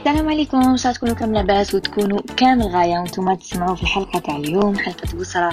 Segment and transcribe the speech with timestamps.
[0.00, 4.36] السلام عليكم ان شاء تكونوا كامل لاباس وتكونوا كامل غايه وأنتم تسمعوا في الحلقة تاع
[4.36, 5.52] اليوم حلقة بصرة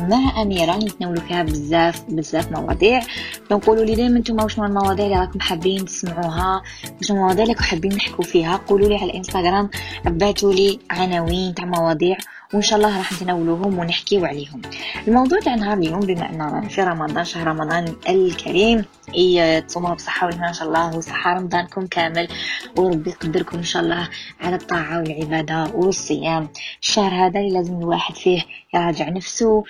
[0.00, 0.76] مع أميرة.
[0.76, 3.00] نتناولوا فيها بزاف بزاف مواضيع.
[3.50, 6.62] donc قولوا لي دائما أنتم واش المواضيع اللي راكم حابين تسمعوها؟
[6.98, 9.70] واش المواضيع اللي حابين نحكوا فيها؟ قولوا لي على الإنستغرام
[10.04, 12.16] بعثوا لي عناوين تاع مواضيع.
[12.54, 14.62] وإن شاء الله راح نتناولوهم ونحكيو عليهم.
[15.08, 18.84] الموضوع تاع نهار اليوم بما أننا في رمضان شهر رمضان الكريم
[19.14, 22.28] إي تصوموا بصحة والهنا إن شاء الله وصحة رمضانكم كامل
[22.76, 24.08] وربي يقدركم إن شاء الله
[24.40, 26.48] على الطاعة والعبادة والصيام.
[26.82, 28.42] الشهر هذا لازم الواحد فيه
[28.74, 29.64] يراجع نفسه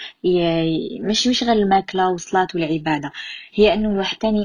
[1.01, 3.13] مش مش غير الماكلة والصلاة والعبادة
[3.55, 4.45] هي إنه الواحد تاني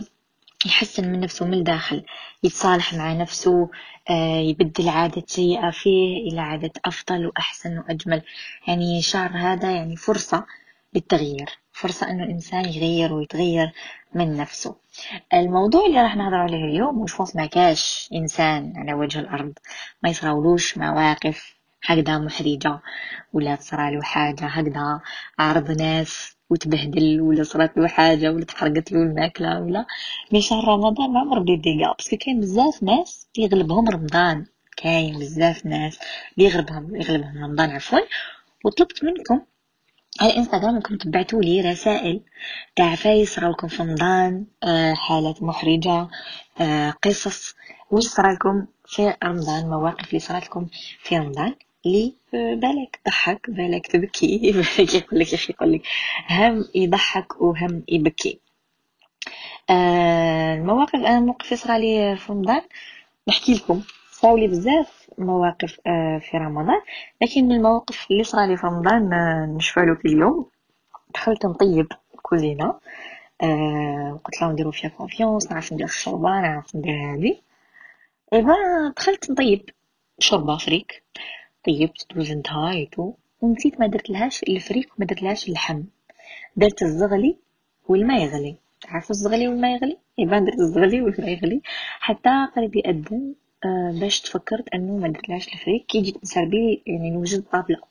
[0.66, 2.06] يحسن من نفسه من الداخل
[2.44, 3.70] يتصالح مع نفسه
[4.10, 8.22] آه، يبدل عادة سيئة فيه إلى عادة أفضل وأحسن وأجمل.
[8.68, 10.46] يعني شهر هذا يعني فرصة
[10.94, 13.72] للتغيير فرصة أنه الإنسان يغير ويتغير
[14.14, 14.76] من نفسه.
[15.34, 19.54] الموضوع اللي راح نهضر عليه اليوم وش ما كاش إنسان على وجه الأرض؟
[20.04, 22.80] ما يصراولوش مواقف هكذا محرجة
[23.34, 25.02] ولا تصرالو حاجة هكذا
[25.40, 29.86] عرض ناس وتبهدل ولا صرات له حاجة ولا تحرقت له الماكلة ولا
[30.32, 34.46] mais شهر رمضان معمر ب les dégâts parce que كاين بزاف ناس يغلبهم رمضان
[34.78, 36.00] كاين بزاف ناس
[36.38, 38.00] يغلبهم يغلبهم رمضان عفوا.
[38.66, 39.42] وطلبت منكم
[40.22, 42.22] على الانستغرام ممكن تبعتوا لي رسائل
[42.76, 46.08] تاع فايس راكم في رمضان آه، حالات محرجة
[46.62, 47.56] آه، قصص
[47.92, 50.68] وش صرالكم في رمضان مواقف اللي صرالكم
[51.04, 52.14] في رمضان؟ لي.
[52.34, 55.82] بالك ضحك بالك تبكي بالك يقول لك أخي يقول لك
[56.30, 58.40] هم يضحك وهم يبكي.
[59.70, 62.62] آه المواقف أنا موقف صرا لي في رمضان.
[63.28, 63.82] نحكي لكم.
[64.12, 66.82] صاروا لي بزاف مواقف آه في رمضان.
[67.22, 70.46] لكن من المواقف اللي صرا لي في رمضان آه نشفع له اليوم
[71.16, 72.80] دخلت نطيب الكوزينه
[73.44, 77.38] آه قلت لهم نديرو فيها confiance نعرف ندير الشوربة نعرف ندير هذه
[78.34, 78.54] ايبا
[78.98, 79.70] دخلت نطيب
[80.20, 81.04] شوربة فريك.
[81.66, 85.84] طيبت دوز انتهايتو ونسيت ما درتلهاش الفريك وما درتلهاش اللحم.
[86.56, 87.38] درت الزغلي
[87.88, 88.56] والماء يغلي.
[88.82, 91.62] تعرفوا الزغلي والماء يغلي؟ et ben درت الزغلي والماء يغلي.
[92.00, 93.36] حتى قريب يأذن
[93.66, 97.82] آه باش تفكرت انه ما درتلهاش الفريك كي جيت نسربي يعني نوجد الطابله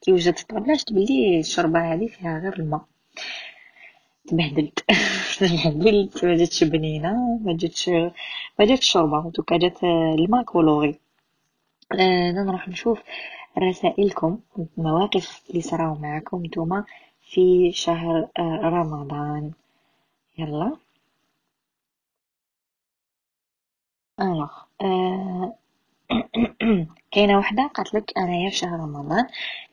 [0.00, 2.84] كي وجدت الطابله شفت بلي الشوربه هذه فيها غير الماء.
[4.28, 4.78] تبهدلت.
[5.38, 6.24] تبهدلت.
[6.24, 7.88] ما جاتش بنينة ما جاتش
[8.58, 9.84] ما جاتش شوربه du coup جات
[10.18, 11.07] الماء coloré.
[11.92, 13.02] آه نروح نشوف
[13.58, 14.38] رسائلكم
[14.76, 16.84] مواقف اللي صراو معكم نتوما
[17.22, 19.52] في شهر آه رمضان.
[20.38, 20.76] يلا.
[24.20, 24.50] alors
[24.82, 25.54] آه
[27.12, 29.26] كاينة وحدة قالت لك انايا في شهر رمضان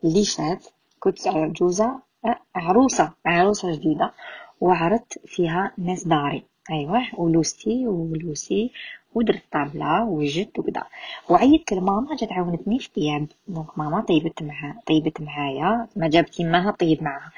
[0.04, 0.66] اللي فات
[1.00, 4.12] كنت عجوزه آه، عروسة عروسة جديدة
[4.60, 6.44] وعرضت فيها ناس داري.
[6.70, 8.72] أيوه ولوستي ولوسي
[9.14, 10.82] ودرت طابلة وجدت وكدا
[11.30, 15.88] وعيطت لماما جات عاونتني في الطياب donc ماما طيبت مع طيبت معايا.
[15.96, 17.32] ما جابت يماها طيب معاها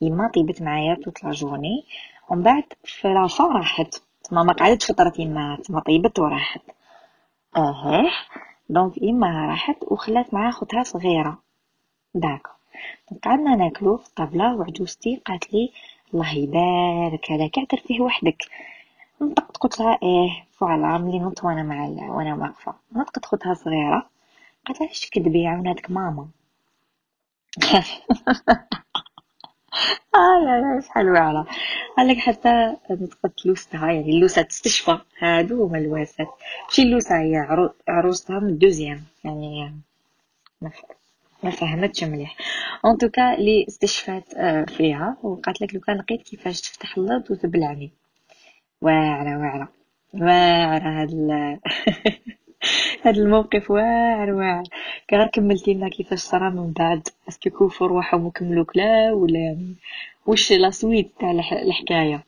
[0.00, 1.84] يما طيبت معايا toute la journée
[2.28, 4.02] ومن بعد في la fin راحت.
[4.32, 6.60] ماما قعدت فطرت يماها تما طيبت وراحت.
[7.56, 8.10] آه
[8.68, 11.38] donc يماها راحت وخلات معاها خوتها صغيرة.
[12.14, 12.50] d'accord
[13.24, 15.72] قعدنا ناكلو في الطابلة وعجوزتي قالت لي
[16.14, 17.30] الله يبارك.
[17.30, 18.42] على كاع فيه وحدك.
[19.22, 22.74] نطقت قلت لها إيه voilà ملي نط وأنا مع وأنا واقفة.
[22.92, 24.08] نطقت خوتها صغيرة.
[24.66, 26.28] قالت لها علاش تكذبي عاوناتك ماما؟
[30.14, 31.46] آه يا شحال واعرة
[31.96, 34.98] قالك حتى نطقت لوستها يعني اللوسة تستشفى.
[35.18, 36.28] هادو هما اللواسات
[36.68, 37.36] ماشي اللوسة هي
[37.88, 39.02] عروستها من ال deuxième.
[39.24, 39.72] يعني
[41.42, 42.36] ما فهمتش مليح.
[42.84, 47.30] en tout cas لي استشفات آه، فيها وقالت لك لو كان لقيت كيفاش تفتح اللرض
[47.30, 47.90] وتبلعني.
[48.82, 49.68] واعرة واعرة
[50.14, 51.58] واعرة هاد ال
[53.04, 54.64] هاد الموقف واعر واعر
[55.08, 59.74] كي كملتي لنا كيفاش صرا من بعد؟ est-ce que كوفوا رواحهم وكملوا كلا ولا
[60.26, 62.24] وش la suite تاع الحكاية؟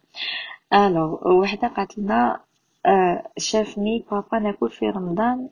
[0.75, 2.41] alors وحدة قالت لنا
[2.87, 5.49] آه شافني بابا ناكل في رمضان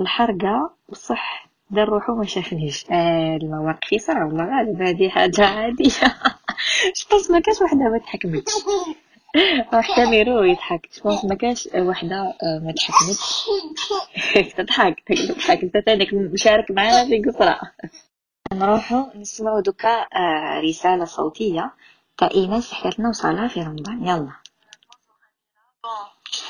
[0.00, 2.90] الحرقة بصح دار روحو ما شافنيش.
[2.90, 5.90] آه المواقف يصرا والله غالب هذه حاجة عاديه
[6.94, 8.52] je pense ما كاش وحدة ما تحكمتش.
[9.72, 10.88] حتى ميرو يضحك.
[10.92, 13.44] je pense ما كاش وحدة آه، ما تحكمتش
[14.58, 15.02] تضحك.
[15.08, 15.62] تضحك.
[15.62, 17.60] أنت تانيك مشارك معنا في قصرة.
[18.52, 21.72] نروحو نسمعو دوكا آه، رسالة صوتية.
[22.18, 24.02] تاع ايناس حكات لنا وصالها في رمضان.
[24.06, 24.32] يلا.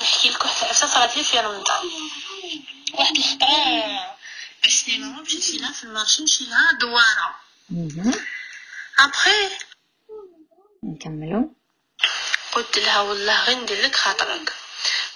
[0.01, 1.85] نحكي لك واحد العفسه صارت لي في رمضان.
[2.99, 4.15] واحد الخطره
[4.63, 7.35] بالسينما مشيت لها في المارشي نمشي لها دوارة.
[8.99, 9.49] ابخي
[10.83, 11.53] نكملو.
[12.51, 14.53] قلت لها والله غير ندير لك خاطرك.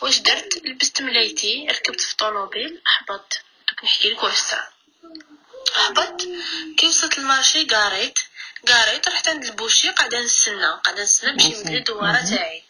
[0.02, 4.68] واش درت؟ لبست ملايتي ركبت في طوموبيل حبطت دوك نحكي لك واش صار.
[5.74, 6.28] حبطت
[6.78, 8.20] كي وصلت ال marché قاريت.
[8.68, 10.66] قاريت رحت عند ال boucher قاعدة نستنى.
[10.84, 12.64] قاعدة نستنى باش يمدلي الدوارة تاعي.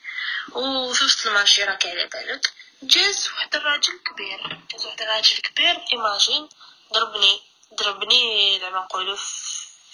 [0.51, 2.53] وفي وسط ال marché راك على بالك.
[2.83, 4.59] جاز واحد الراجل كبير.
[4.71, 5.77] جاز واحد الراجل كبير.
[5.93, 6.49] imagine
[6.93, 7.41] ضربني.
[7.73, 9.17] ضربني زعما نقولوا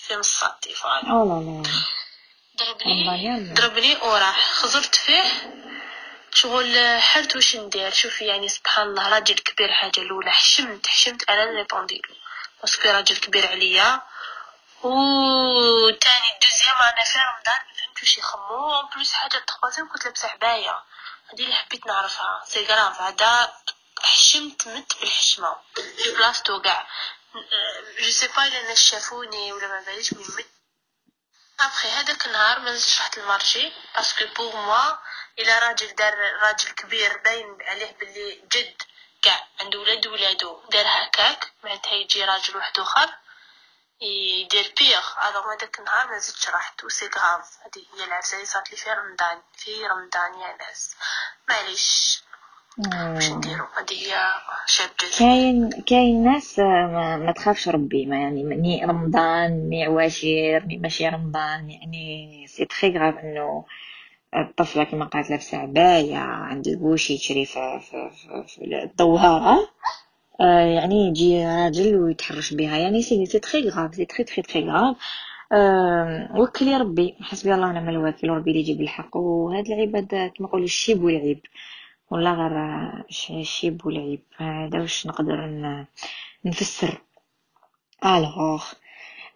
[0.07, 1.63] في مصاتي voilà
[2.59, 5.23] ضربني ضربني وراح خزرت فيه.
[6.31, 10.31] شغل حرت واش ندير؟ شوفي يعني سبحان الله راجل كبير حاجة الأولى.
[10.31, 11.29] حشمت حشمت.
[11.29, 12.15] أنا نريبونديلو
[12.61, 14.01] parce que راجل كبير عليا.
[14.83, 14.89] و
[15.89, 17.61] تاني deuxième أنا في رمضان.
[17.77, 18.87] فهمت واش يخمو.
[18.95, 20.83] plus حاجة troisième كنت لابسه عبايه
[21.31, 22.43] هادي اللي حبيت نعرفها.
[22.47, 23.53] c'est grave هذا
[24.01, 25.55] حشمت مت بالحشمة.
[25.75, 26.87] في بلاصتو كاع
[27.99, 30.58] je sais pas إلا الناس شافوني ولا ما باليش mais مت
[31.59, 34.97] ابخي هذاك النهار ما نزلتش رحت المارشي parce que pour moi
[35.39, 38.81] الا راجل دار راجل كبير باين عليه باللي جد
[39.21, 43.09] كاع عنده ولاد ولادو دار هكاك معناتها يجي راجل واحد آخر
[44.01, 48.45] يدير pire alors هذاك النهار ما زدتش رحت و c'est grave هذه هي العفسة اللي
[48.45, 50.95] صارت لي في رمضان في رمضان يا ناس.
[51.47, 52.21] معليش.
[52.79, 53.65] واش نديرو
[54.65, 54.89] شاب
[55.19, 61.09] كاين كاين ناس ما, ما تخافش ربي ما يعني ني رمضان ني عواشر ني ماشي
[61.09, 63.65] رمضان يعني سي تري غاف إنه
[64.35, 69.69] الطفلة كما قالت لابسة عباية عند البوشي تشري في, في, في, في الدوارة
[70.41, 74.95] آه يعني يجي راجل ويتحرش بها يعني c'est c'est très grave c'est très très très
[75.51, 80.65] آه وكلي ربي حسبي الله ونعم الوكيل وربي اللي يجيب الحق وهاد العباد كما نقولوا
[80.65, 81.39] الشيب والعيب
[82.11, 82.55] والله غير
[83.39, 85.49] الشيب والعيب هذا واش نقدر
[86.45, 87.01] نفسر.
[88.05, 88.63] alors.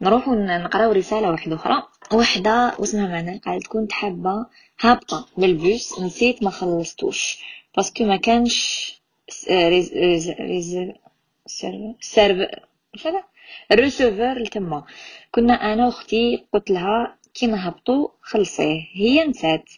[0.01, 1.83] نروحو نقراو رسالة واحدة أخرى.
[2.13, 4.45] وحده واسمها معنا قالت كنت حابة
[4.81, 7.43] هابطة بالبوس نسيت ما خلصتوش.
[7.77, 8.93] parce que ما كانش
[9.49, 12.47] receveur
[13.05, 13.23] هذا؟
[13.71, 14.83] ال receveur لتما.
[15.31, 18.81] كنا أنا وأختي قلت لها كي نهبطو خلصيه.
[18.93, 19.69] هي نسات.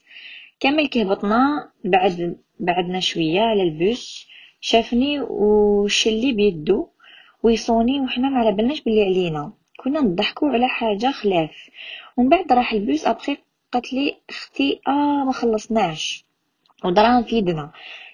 [0.59, 4.27] كامل كي هبطنا بعد بعدنا شوية على البوس
[4.61, 6.87] شافني ويشالي بيدو
[7.43, 9.53] ويصوني وحنا ما على بالناش بلي علينا.
[9.83, 11.51] كنا نضحكوا على حاجة خلاف.
[12.17, 13.37] ومن بعد راح ال bus après
[13.71, 16.25] قالت لي أختي آه ما خلصناش.
[16.85, 17.71] ودراهم في يدنا.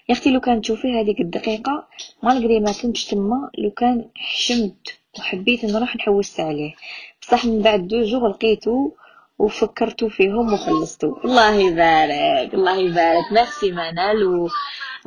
[0.08, 1.88] يا أختي لو كان تشوفي هذيك الدقيقة
[2.22, 6.74] malgré ما كنتش تما لو كان حشمت وحبيت نروح نحوست عليه.
[7.22, 8.90] بصح من بعد deux jours لقيتو
[9.38, 13.32] وفكرتو فيهم وخلصتو الله يبارك الله يبارك.
[13.32, 14.48] ميرسي منال و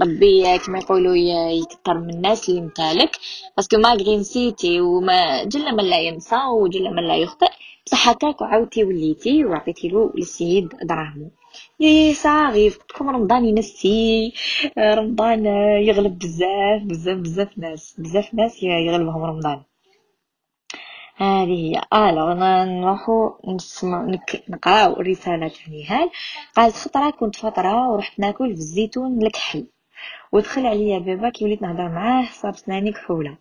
[0.01, 1.16] ربي كما يقولوا
[1.62, 3.18] يكثر من الناس اللي متالك
[3.57, 7.51] باسكو ماغري نسيتي وما جل من لا ينسى وجل من لا يخطئ.
[7.86, 11.31] بصح هكاك وعاودتي وليتي وعطيتي له للسيد دراهمو.
[11.80, 14.33] يي صافي كم رمضان ينسي.
[14.78, 15.45] رمضان
[15.88, 19.62] يغلب بزاف بزاف بزاف ناس بزاف ناس يغلبهم رمضان.
[21.18, 24.18] هذه هي ألو نروحو نسمع
[24.50, 26.10] نقراو الرسالة تاع
[26.56, 29.68] قالت خطرة كنت فترة ورحت ناكل في الزيتون الكحل
[30.31, 33.38] ودخل عليا بابا كي وليت نهضر معاه صاب سناني كحولة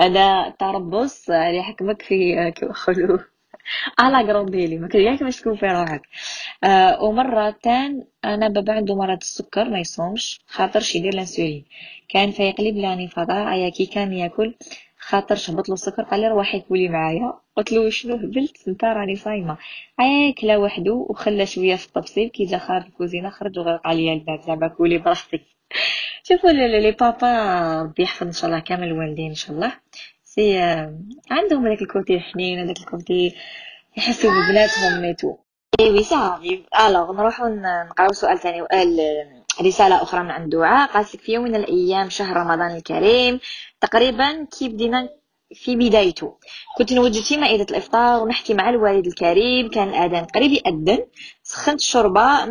[0.00, 3.18] هذا تربص اللي حكمك في كيما يقولوا
[3.98, 6.02] على قرونديلي ما كان باش تكون في روحك
[6.64, 11.64] آه ومرة تان أنا بابا عنده مرض السكر ما يصومش خاطرش يدير الانسولين
[12.08, 14.54] كان فيقلب لاني فضاء يا كي كان ياكل
[14.98, 17.32] خاطر شهبط له السكر قال لي روحي كولي معايا.
[17.56, 19.56] قلت له شنو هبلت؟ انت راني صايمة.
[19.98, 24.40] أيا كلا وحده وخلى شوية في الطبسيل كي جا خارج الكوزينة خرج وغلق عليا الباب
[24.40, 25.42] زعما كولي براحتك.
[26.28, 29.72] شوفوا لي بابا ربي يحفظ إن شاء الله كامل الوالدين إن شاء الله.
[30.24, 30.58] c'est
[31.30, 33.34] عندهم هذاك ال côté الحنين هذاك ال côté
[33.96, 35.36] يحسوا ببناتهم ميتو
[35.80, 36.64] ايوي صافي.
[36.86, 38.62] alors نروحو نقراو سؤال ثاني
[39.62, 40.88] رسالة أخرى من عند دعاء.
[40.88, 43.40] قالت لك في يوم من الأيام شهر رمضان الكريم
[43.80, 45.08] تقريبا كي بدينا
[45.54, 46.38] في بدايته.
[46.78, 49.70] كنت نوجد في مائدة الإفطار ونحكي مع الوالد الكريم.
[49.70, 50.98] كان الأذان قريب يأذن
[51.42, 52.44] سخنت الشوربة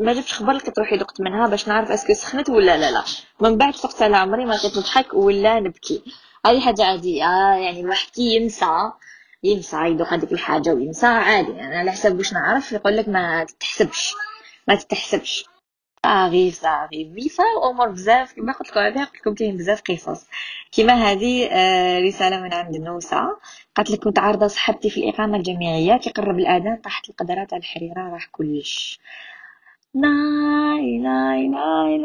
[0.00, 3.04] ما جبتش خبر لك تروحي دقت منها باش نعرف أسكو سخنت ولا لا لا.
[3.40, 6.02] من بعد فقت على عمري ما لقيت نضحك ولا نبكي.
[6.46, 7.24] هذه حاجة عادية
[7.64, 8.90] يعني الواحد كي ينسى
[9.42, 11.52] ينسى يدوق هذيك الحاجة وينسى عادي.
[11.52, 14.14] يعني على حسب واش نعرف يقول لك ما تتحسبش
[14.68, 15.44] ما تتحسبش
[16.04, 20.26] صافي صافي بيصراو امور بزاف كما قلت لكم عليها قلت لكم كاين بزاف قصص
[20.72, 21.48] كيما هذه
[22.06, 23.36] رساله من عند نوسه
[23.74, 28.26] قالت لك كنت عارضة صاحبتي في الإقامة الجامعية كيقرب الأذان طاحت القدرة على الحريرة راح
[28.32, 29.00] كلش.
[29.94, 30.08] لا
[31.02, 31.96] لا لا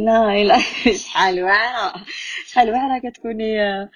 [0.00, 0.58] لا لا
[0.92, 1.92] شحال واعرة.
[2.46, 3.88] شحال واعرة كتكوني آه،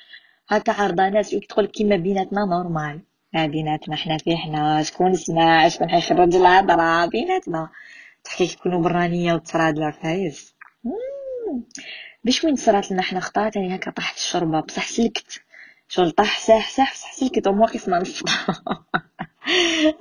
[0.48, 3.00] هكا عارضة ناس كتقول كيما بيناتنا normal.
[3.34, 7.68] ما بيناتنا حنا في حنا شكون سمع شكون حيخرج الهضرة بيناتنا.
[8.24, 10.54] تحكي تكونوا برانية وتصرا لا فايز
[12.24, 14.60] باش وين صرات لنا حنا خطا؟ تاني هكا طاحت الشربة.
[14.60, 15.42] بصح سلكت.
[15.88, 17.46] شغل طاح ساح ساح بصح سلكت.
[17.46, 18.30] وموقف ما نفطر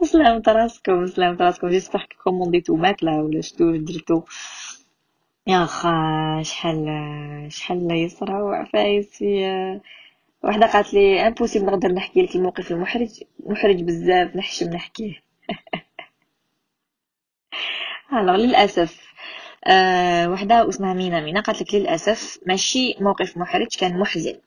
[0.04, 4.22] سلامت راسكم سلامت راسكم جيسبر كومونديتو ماكله ولا شتو درتو.
[5.48, 6.88] يا خا شحال
[7.50, 9.82] شحال يسرى وعفايس في
[10.44, 13.24] وحده قالت لي امبوسيبل نقدر نحكي لك الموقف المحرج.
[13.46, 15.31] محرج بزاف نحشم نحكيه.
[18.20, 19.02] alors للأسف
[19.68, 21.20] أه وحدة اسمها مينا.
[21.22, 24.40] مينا قالت لك للأسف ماشي موقف محرج كان محزن.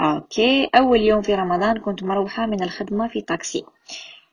[0.00, 0.70] OK.
[0.74, 3.64] أول يوم في رمضان كنت مروحة من الخدمة في طاكسي.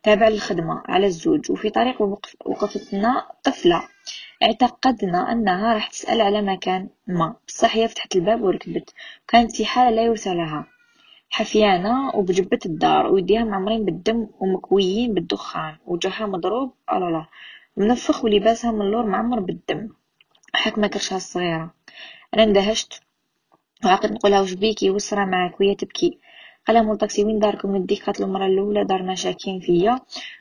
[0.03, 2.01] تابع للخدمة على الزوج وفي طريق
[2.45, 3.83] وقفتنا طفلة.
[4.43, 7.36] اعتقدنا أنها راح تسأل على مكان ما.
[7.48, 8.93] بصح هي فتحت الباب وركبت.
[9.27, 10.65] كانت في حالة لا يرثى لها.
[11.29, 16.74] حفيانة وبجبة الدار ويديها معمرين بالدم ومكويين بالدخان وجهها مضروب.
[16.91, 17.25] ألالا
[17.77, 19.89] منفخ ولباسها من اللور معمر بالدم
[20.53, 21.73] حاكمة كرشها الصغيرة.
[22.33, 23.01] أنا اندهشت
[23.85, 26.19] وعقد نقولها وش بيكي وسرى معاك وهي تبكي.
[26.67, 29.99] قال مول طاكسي وين داركم؟ نديك قالت المرة الأولى دارنا شاكين فيا.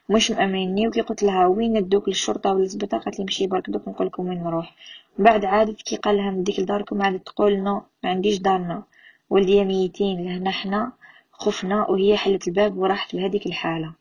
[0.09, 3.89] مش مأمنيني وكي قلت لها وين ندوك للشرطة ولا الزبطة قالت لي مشي برك دوك
[3.89, 4.75] نقول لكم وين نروح.
[5.19, 8.83] بعد عادت كي قال لها نديك لداركم عادت تقول non ما عنديش دارنا.
[9.31, 10.93] ولدي ميتين لهنا حنا
[11.33, 13.95] خفنا وهي حلت الباب وراحت بهذيك الحالة.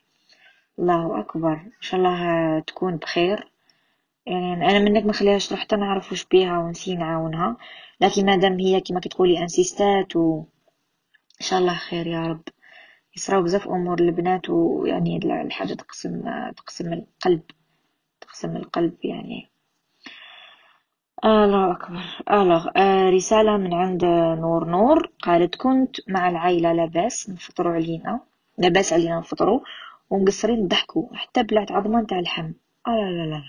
[0.80, 1.54] الله أكبر.
[1.54, 3.52] إن شاء الله تكون بخير.
[4.26, 7.58] يعني أنا منك ما خليهاش تروح حتى نعرف وش بيها ونسي نعاونها.
[8.02, 10.44] لكن مادام هي كما كتقولي انسيستات و
[11.42, 12.42] إن شاء الله خير يا رب.
[13.16, 16.22] يصراو بزاف أمور البنات ويعني الحاجة تقسم
[16.58, 17.42] تقسم القلب.
[18.22, 19.50] تقسم القلب يعني.
[21.26, 22.04] الله أكبر.
[22.32, 24.06] الله آه رسالة من عند
[24.40, 25.12] نور نور.
[25.24, 28.20] قالت كنت مع العائلة لاباس نفطروا علينا.
[28.58, 29.60] لاباس علينا نفطروا.
[30.10, 32.52] ومقصرين نضحكوا حتى بلعت عظمة نتاع اللحم.
[32.88, 33.44] آه لا لا لا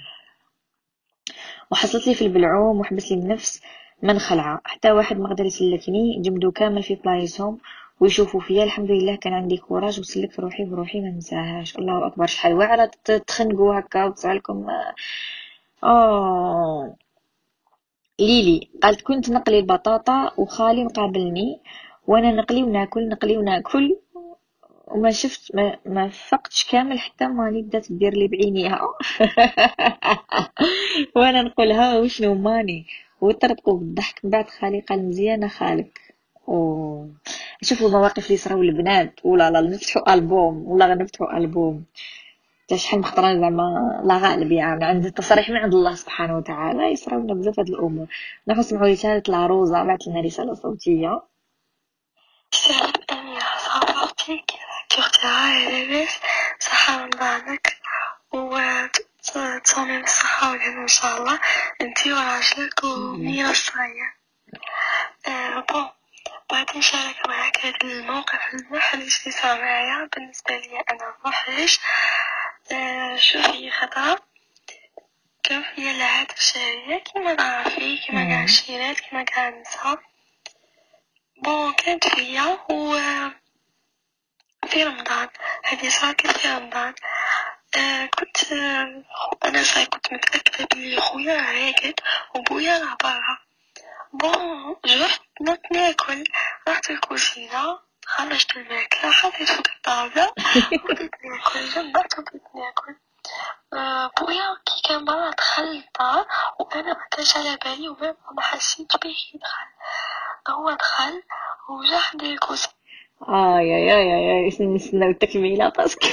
[1.73, 3.62] وحصلت لي في البلعوم وحبس لي النفس
[4.02, 4.61] من خلعة.
[4.64, 7.59] حتى واحد ما قدر يسلكني جمدو كامل في بلايصهم
[8.00, 8.64] ويشوفوا فيا.
[8.64, 12.26] الحمد لله كان عندي كوراج وسلكت روحي بروحي ما نساهاش الله أكبر.
[12.26, 12.90] شحال واعرة
[13.26, 14.67] تخنقوا هكا وتصالكم.
[15.85, 16.97] آه.
[18.21, 21.61] ليلي قالت كنت نقلي البطاطا وخالي مقابلني
[22.07, 23.97] وأنا نقلي وناكل نقلي وناكل.
[24.90, 28.80] وما شفت ما, ما فقتش كامل حتى ماني بدات تدير لي بعينيها.
[31.16, 32.87] وأنا نقولها وشنو ماني؟
[33.20, 36.14] ويطرطقوا بالضحك من بعد خالي قال مزيانه خالك
[36.47, 37.04] و
[37.62, 39.20] شوفوا المواقف اللي صراو البنات.
[39.25, 40.68] ولا لا نفتحوا ألبوم.
[40.68, 41.85] ولا غنفتحوا ألبوم.
[42.64, 44.85] حتى شحال مخطرين زعما لا غالب يعني.
[44.85, 46.92] عند التصريح من عند الله سبحانه وتعالى.
[46.92, 48.06] يصراونا بزاف هاد الأمور.
[48.49, 51.23] نروحو نسمعوا رساله العروزه بعثت لنا رسالة صوتية.
[55.25, 56.21] لاباس
[56.61, 57.77] صحة من بعدك
[58.33, 61.41] وتصومي بالصحة والهنا إن شاء الله.
[61.81, 64.12] انتي وراجلك وميرا الصغير
[65.29, 65.89] آه بون
[66.50, 70.09] بغيت نشارك معاك هذا الموقف المحرج اللي صار معايا.
[70.17, 71.79] بالنسبة لي أنا محرج.
[72.73, 74.19] آه شوفي خطأ
[75.43, 79.99] كان فيا العادة الشهرية كيما تعرفي كيما كاع الشيرات كيما كاع النساء
[81.43, 82.97] بون كانت فيا و
[84.71, 85.29] في رمضان
[85.65, 86.95] هذه صارت في رمضان
[87.77, 89.05] آه كنت آه
[89.45, 91.95] أنا صاي كنت متأكدة بلي خويا راقد
[92.35, 93.39] وبويا راه برا
[94.12, 96.25] بون جرت نط ناكل.
[96.69, 100.33] رحت الكوزينة خرجت الماكلة حطيت فوق الطاولة
[100.73, 101.69] وبديت ناكل.
[101.75, 102.97] جمعت وبديت ناكل.
[103.73, 106.27] آه بويا كي كان برا دخل الدار
[106.61, 109.67] وأنا ما كانش على بالي وما ما حسيتش بيه يدخل.
[110.49, 111.23] هو دخل
[111.69, 112.79] وجا حدا الكوزينة
[113.29, 116.07] آي آي آي آي نستناو التكمله parce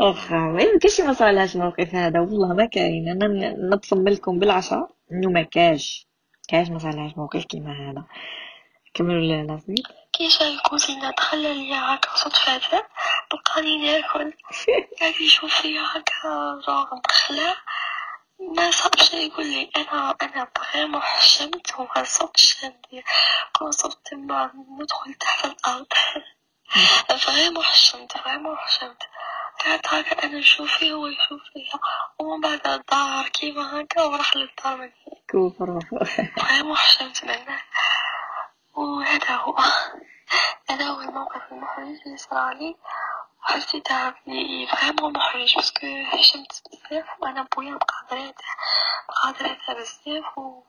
[0.00, 3.08] que ما يمكنش ما صرالهاش الموقف هذا؟ والله ما كاين.
[3.08, 4.90] أنا نتصم لكم بالعشاء.
[5.12, 6.06] إنه ما كاش
[6.48, 8.04] كاش ما صرالهاش موقف كيما هذا.
[8.94, 12.82] كملوا اللاصميت كي جا الكوزينة؟ دخل ليا هكا صدفة
[13.32, 14.32] لقاني ناكل.
[15.00, 17.54] قاعد يشوف فيا هكا جوغ مدخلة
[18.40, 23.04] ما صابش يقول لي أنا أنا فريمون حشمت وما صبتش ندير
[23.58, 25.86] كون صبت ما ندخل تحت الأرض.
[27.26, 29.02] فريمون حشمت فريمون حشمت
[29.64, 31.80] قعدت هكا أنا نشوف فيه هو يشوف فيها
[32.18, 34.90] ومن بعد الدار كيما هكا وراح للدار من
[35.30, 35.80] كوفر
[36.36, 37.62] vraiment حشمت منه.
[38.74, 39.56] وهذا هو.
[40.70, 42.76] هذا هو الموقف المحرج اللي صرالي
[43.42, 48.54] وحسيتها بلي vraiment محرج parce que حشمت بزاف وأنا بويا مقادراتها
[49.08, 50.62] مقادراتها بزاف و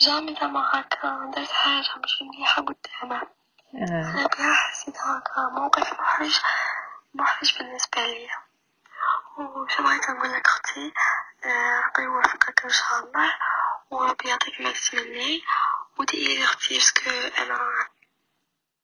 [0.00, 3.22] jamais زعما هكا درت حاجة مش مليحة قدامه.
[3.74, 6.40] أنا بها حسيت هكا موقف محرج
[7.14, 8.36] محرج بالنسبة ليا.
[9.38, 10.92] وشو بغيت نقول لك أختي؟
[11.86, 13.32] ربي يوفقك إن شاء الله
[13.90, 15.42] وربي يعطيك ما تتمني
[15.98, 17.58] وديري أختي parce que أنا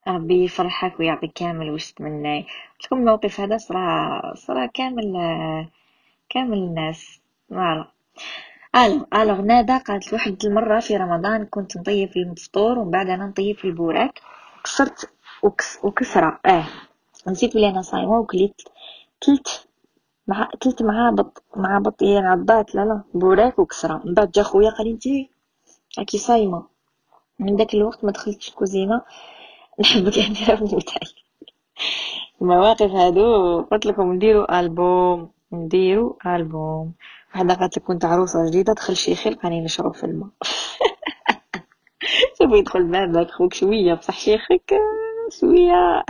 [0.09, 2.47] ربي يفرحك ويعطيك كامل واش تمناي
[2.85, 5.12] لكم الموقف هذا؟ صرا صرا كامل
[6.31, 7.21] كامل الناس.
[7.50, 7.88] voilà.
[8.77, 13.27] ألو الوغ ندى قالت واحد المرة في رمضان كنت نطيب في الفطور ومن بعد أنا
[13.27, 14.21] نطيب في البوراك.
[14.65, 15.11] كسرت
[15.43, 16.41] وكس وكسرة.
[16.47, 16.65] آه.
[17.29, 18.62] نسيت بلي أنا صايمة وكليت
[19.27, 19.69] كلت
[20.27, 23.03] مع كلت مع بط مع بطيان عضات لا لا.
[23.15, 24.03] بوراك وكسرة.
[24.05, 25.31] من بعد جا خويا قال أنتي
[25.99, 26.67] راكي صايمة.
[27.38, 29.03] من داك الوقت ما دخلتش الكوزينة.
[29.80, 31.06] نحبك نديرها في المتاعي
[32.42, 36.94] المواقف هادو قلت لكم نديرو ألبوم نديرو ألبوم.
[37.35, 40.28] وحده قالت كنت عروسة جديدة دخل شيخي لقاني نشرب في الماء.
[42.38, 44.75] شوف يدخل بابك خوك شوية بصح شيخك
[45.40, 46.04] شوية.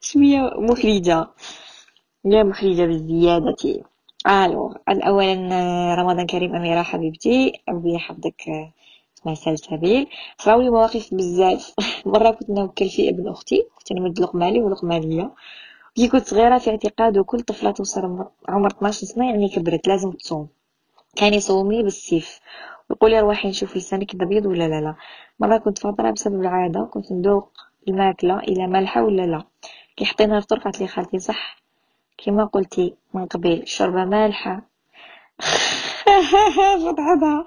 [0.00, 1.26] شوية محرجة
[2.24, 3.56] لا محرجة بالزيادة.
[4.26, 5.34] ألو اولا
[5.94, 8.42] رمضان كريم أميرة حبيبتي ربي يحفظك.
[9.34, 10.06] سلسبيل
[10.38, 11.74] صراولي مواقف بزاف.
[12.06, 13.66] مرة كنت نوكل في ابن أختي.
[13.78, 15.30] كنت نمد لقمة لي ولقمة ليا
[15.94, 20.48] كي كنت صغيرة في اعتقاد كل طفلة توصل عمر 12 سنة يعني كبرت لازم تصوم.
[21.16, 22.40] كان يصومني بالسيف.
[22.90, 24.94] ويقول لي روحي نشوف لسانك ابيض ولا لا لا.
[25.40, 26.84] مرة كنت فاطرة بسبب العادة.
[26.84, 27.52] كنت ندوق
[27.88, 29.42] الماكلة إلى مالحة ولا لا.
[29.96, 31.56] كي حطينا الفطور قالت لي خالتي صح.
[32.18, 34.62] كيما قلتي من قبل الشوربة مالحة.
[36.84, 37.46] فتحتها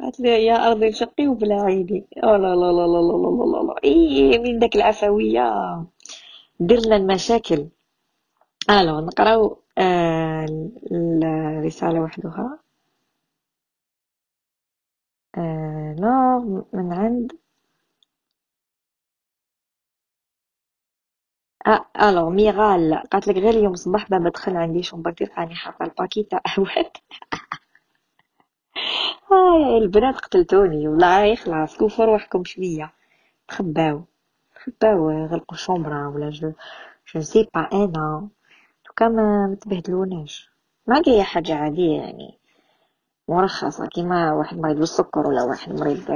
[0.00, 3.74] قالت لي يا أرضي انشقي وبلا عيدي لا لا لا لا لا لا لا لا.
[3.84, 5.42] إيه من داك العفوية.
[6.60, 7.68] درنا المشاكل.
[8.70, 10.46] ألو نقراو آه
[10.92, 12.58] الرسالة وحدها.
[15.38, 16.38] آه نوع
[16.72, 17.32] من عند.
[21.66, 23.02] آه ألو ميغال.
[23.12, 26.42] قالت لك غير اليوم صباح بابا دخل عندي شومبرتي لقاني حاطة الباكي تاع
[29.30, 32.92] هاي البنات قتلتوني والله خلاص كوفوا روحكم شوية.
[33.48, 34.04] تخباو
[34.54, 36.52] تخباو غلقوا الشومبرا ولا جو
[37.14, 38.28] جو سي با أنا
[38.86, 40.50] دوكا ما متبهدلوناش.
[40.86, 42.38] ما هي حاجة عادية يعني.
[43.28, 46.10] مرخصة كيما واحد مريض بالسكر ولا واحد مريض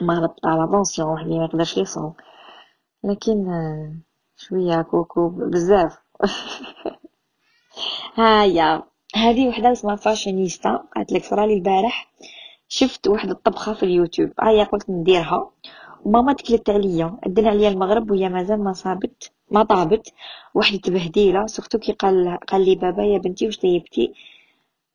[0.00, 2.14] مرض على بونسيون واحد ما يقدرش يصوم.
[3.04, 3.46] لكن
[4.36, 5.98] شوية كوكو بزاف.
[8.18, 8.82] هايا.
[9.14, 12.12] هذه وحدة اسمها فاشينيستا قالت لك صرالي البارح.
[12.68, 14.30] شفت واحد الطبخة في اليوتيوب.
[14.40, 15.50] هيا قلت نديرها.
[16.04, 17.18] وماما تكلت عليا.
[17.24, 20.12] ادنا عليا المغرب وهي مازال ما صابت ما طابت.
[20.54, 21.46] واحد تبهديلة.
[21.46, 24.14] surtout كي قال قال لي بابا يا بنتي واش طيبتي؟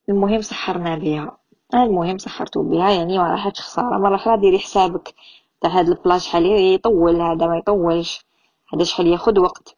[0.10, 1.38] المهم سحرنا بها
[1.74, 3.98] المهم سحرتو بها يعني ما راحتش خسارة.
[3.98, 5.14] مرة أخرى ديري حسابك.
[5.62, 8.26] تاع هاد ال plat شحال يطول هذا ما يطولش.
[8.74, 9.78] هذا شحال ياخد وقت.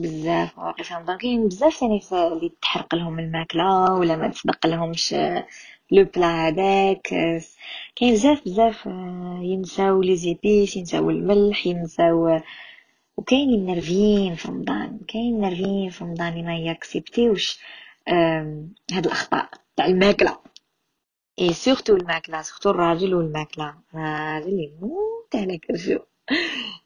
[0.00, 5.14] بزاف مواقف رمضان كاين بزاف ثاني اللي تحرق لهم الماكلة ولا ما تصدق لهمش
[5.92, 7.02] le plat هذاك
[7.96, 8.86] كاين بزاف بزاف
[9.42, 12.40] ينساو les épices ينساو الملح ينساو
[13.16, 17.58] وكاين النرفين في رمضان كاين النرفين في رمضان اللي ما ياكسبتيوش
[18.92, 20.38] هاد الأخطاء تاع الماكلة.
[21.40, 25.98] et surtout الماكله surtout الراجل والماكله الراجل يموت على كرشو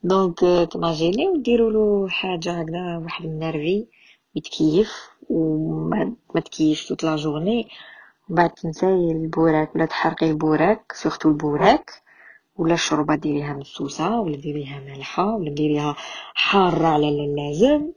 [0.03, 0.39] donc
[0.73, 3.87] تماجينيو نديرولو حاجة هكذا واحد النرفي
[4.35, 4.93] يتكيف
[5.31, 7.69] وما ما تكيفش toute la journée
[8.29, 11.91] بعد تنساي البوراك ولا تحرقي البوراك surtout البوراك
[12.57, 15.97] ولا الشوربه ديريها مسوسه ولا ديريها مالحه ولا ديريها
[16.35, 17.93] حاره على اللازم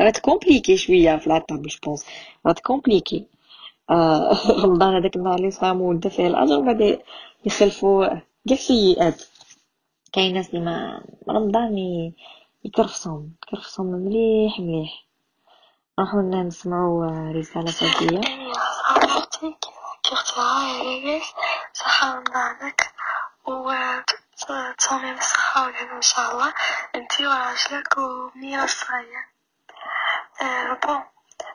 [0.00, 2.06] راه compliqué شوية في la table je pense
[2.46, 3.26] راه compliqué
[4.64, 6.98] رمضان هذاك النهار اللي صامو ودا فيه الاجر بعد
[7.44, 8.06] يخلفوا
[8.48, 9.22] كاع سيئات
[10.12, 11.76] كاين ناس اللي ما رمضان
[12.64, 14.92] يكرفصهم يكرفصهم مليح مليح.
[15.98, 18.20] نروحو نسمعو رسالة صوتية.
[18.52, 19.56] صاحبتي
[20.02, 21.22] كي اختها لاباس
[21.72, 22.92] صحة رمضانك
[23.46, 23.72] و
[24.78, 26.52] تصومي بالصحة والهنا ان شاء الله
[26.94, 29.24] انتي وراجلك ومنيرة الصغير
[30.86, 31.02] بون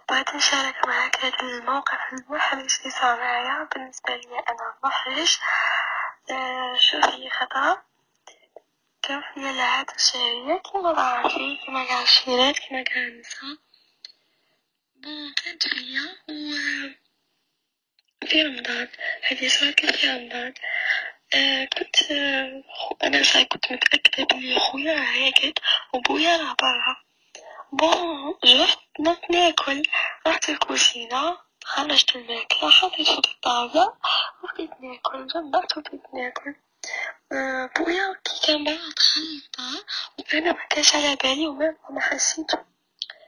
[0.09, 5.37] بغيت نشارك معاك هاد الموقف المحرج اللي صار معايا بالنسبة لي أنا محرج
[6.79, 7.77] شوفي خطأ
[9.05, 13.57] هكا هي العادة الشهرية كيما راكي كيما كاع الشيرات كيما كاع النساء
[14.95, 16.33] bon كانت فيا و
[18.27, 18.87] في رمضان
[19.21, 20.53] هذه صارت في رمضان.
[21.33, 22.63] آه كنت آه
[23.03, 25.59] أنا صاي كنت متأكدة بلي خويا راه راقد
[25.93, 26.95] وبويا راه برا.
[27.71, 29.83] bon juste نط ناكل.
[30.27, 33.93] رحت الكوزينة خرجت الماكلة حطيت فوق الطاولة
[34.43, 36.55] وبديت ناكل جمعت وبديت ناكل.
[37.77, 39.83] بويا كي كان برا دخل للدار
[40.33, 42.57] وأنا مكانش على بالي وما ما حسيتو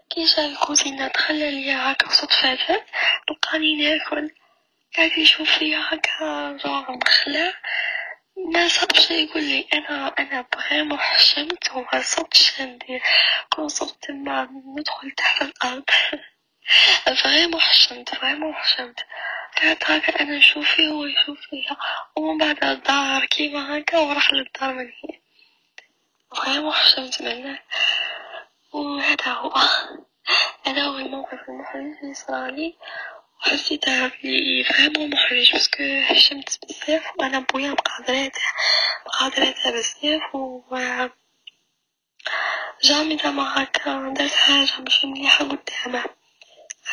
[0.10, 2.58] كي جا الكوزينة دخل ليا هكا صدفة
[3.30, 4.32] لقاني ناكل
[4.98, 7.54] قاعد يشوف فيا هكا جوغ مخلع
[8.54, 13.02] ما صدقش يقول لي أنا أنا vraiment حشمت وما صدقش ندير
[13.54, 15.84] كون صرت ما ندخل تحت الأرض
[17.24, 19.00] vraiment حشمت vraiment حشمت
[19.62, 21.78] هكا أنا نشوف فيه وهو يشوف فيا
[22.16, 25.20] ومن بعد الدار كيما هكا وراح للدار من هي
[26.36, 27.60] vraiment حشمت منه
[28.74, 29.54] وهذا هو
[30.66, 32.76] هذا هو الموقف المحرج اللي صرالي
[33.40, 38.54] وحسيتها بلي vraiment محرج parce que حشمت بزاف وأنا بويا مقادراتها
[39.06, 40.62] مقادراتها بزاف و
[42.84, 46.04] jamais زعما هكا درت حاجة مش مليحة قدامه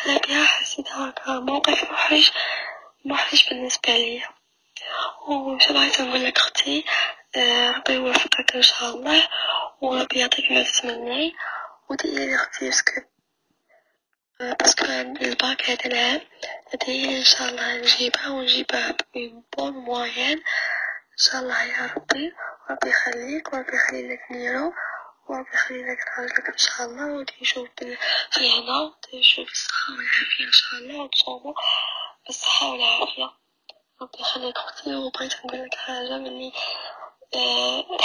[0.03, 2.31] بها حسيت هكا موقف محرج
[3.05, 4.29] محرج بالنسبة ليا.
[5.27, 6.85] وش بغيت نقولك أختي.
[7.35, 9.27] آه، ربي يوفقك إن شاء الله.
[9.81, 11.35] وربي يعطيك ما تتمني
[11.89, 13.01] وديري أختي parce que
[14.39, 16.21] parce que ال bac هذا العام.
[16.73, 18.95] هذه إن شاء الله نجيبها ونجيبها
[19.57, 22.33] bonne moyenne إن شاء الله يا ربي.
[22.69, 24.73] وربي يخليك وربي يخلي لك نيرو.
[25.29, 31.01] وربي يخلي لك راجلك ان شاء الله وتعيشوا بالهنا وتعيشوا بالصحة والعافية ان شاء الله
[31.03, 31.53] وتصوموا
[32.27, 33.31] بالصحة والعافية
[34.01, 36.53] ربي يخليك أختي وبغيت نقولك حاجة مني
[37.35, 37.97] آه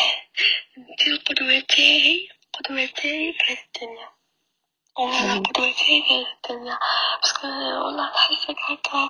[0.78, 4.08] انتي القدوة تاعي القدوة تاعي في هاد الدنيا
[5.06, 6.78] في هاد الدنيا
[7.22, 9.08] parce que والله تحسك هكا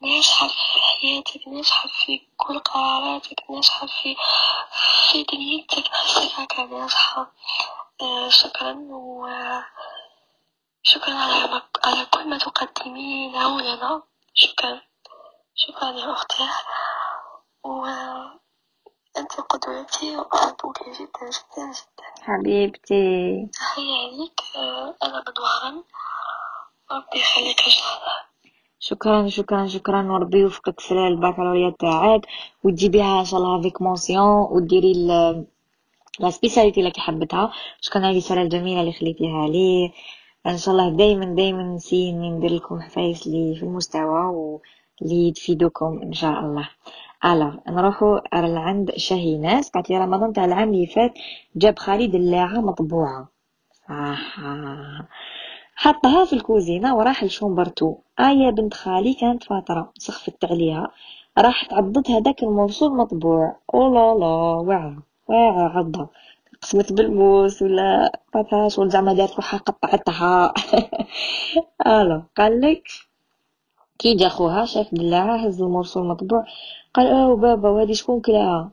[0.00, 4.16] ناجحة في حياتك ناجحة في كل قراراتك ناجحة في
[5.10, 7.32] في دنيتك نحسك هكا ناجحة
[8.28, 9.28] شكرا و
[10.82, 14.02] شكرا على على كل ما تقدمينه لنا
[14.34, 14.80] شكرا
[15.54, 16.48] شكرا يا أختي
[17.64, 17.86] و
[19.18, 22.22] أنت قدوتي وأحبك جدا جدا جدا.
[22.22, 23.46] حبيبتي.
[23.52, 25.82] تحية ليك آه، أنا بدوان
[26.92, 28.12] ربي يخليك الله
[28.78, 30.12] شكرا شكرا شكرا.
[30.12, 32.26] وربي يوفقك في البكالوريا تاعك
[32.64, 35.46] وتجيبيها إن شاء الله فيك مونسيون وديري ال-
[36.20, 39.92] لا سبيساليتي اللي حبتها شكرا على الرسالة الجميلة اللي خليتيها لي.
[40.46, 44.60] إن شاء الله دايما دايما نسي ندير لكم حفايس اللي في المستوى
[45.02, 46.68] واللي تفيدوكم إن شاء الله.
[47.24, 51.12] الوغ نروحو عند شاهيناس قالت لي رمضان تاع العام اللي فات
[51.56, 53.28] جاب خالد اللاعة مطبوعة.
[53.88, 54.40] صح
[55.74, 59.92] حطها في الكوزينة وراح لشومبرتو آية بنت خالي كانت فاطرة.
[59.98, 60.90] سخفت عليها.
[61.38, 63.56] راحت عضت هذاك الموصول مطبوع.
[63.74, 64.26] أو لا لا
[64.68, 65.02] واعرة.
[65.28, 66.08] واعرة عضة.
[66.62, 70.52] قسمت بالموس ولا قطعتهاش ولا زعما دارت روحها قطعتها.
[71.86, 73.11] ألو قالك
[73.98, 76.44] كي جا خوها شاف دلاعة هز الموصول مطبوع
[76.94, 78.70] قال آه بابا وهادي شكون كلاها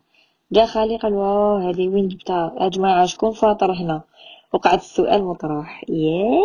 [0.51, 4.01] جا خالي قال واه هادي وين جبتها؟ يا جماعة شكون فاطر هنا؟
[4.53, 6.41] وقعد السؤال مطروح ياه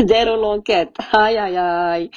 [0.10, 2.10] داروا لونكات هاي هاي هاي.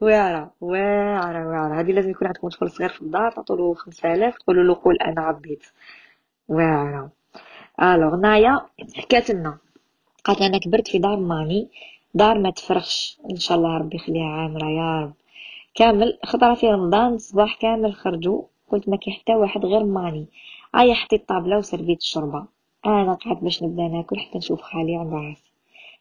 [0.00, 4.64] واعرة واعرة واعرة هادي لازم يكون عندكم طفل صغير في الدار تعطولو خمسة آلاف تقولوا
[4.64, 5.62] له قول أنا عبيت.
[6.48, 7.10] واعرة
[7.82, 8.60] ألوغ نايا
[8.96, 9.58] حكات لنا
[10.24, 11.68] قالت أنا كبرت في دار ماني.
[12.14, 15.12] دار ما تفرخش إن شاء الله ربي يخليها عامرة يا رب
[15.74, 16.18] كامل.
[16.24, 20.26] خطرة في رمضان صباح كامل خرجوا قلت ما كي حتى واحد غير ماني.
[20.74, 22.44] عيا حطيت طابلة وسربيت الشربة
[22.86, 25.52] أنا قعدت باش نبدا ناكل حتى نشوف خالي عند راسي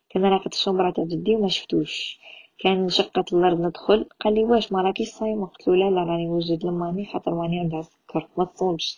[0.10, 2.20] كان راقد الشمرة تاع جدي وما شفتوش.
[2.60, 6.66] كان شقة الأرض ندخل قال لي واش ما صايمة قلت له لا لا راني نوجد
[6.66, 8.98] لماني خاطر ماني عندها سكر ما تصومش.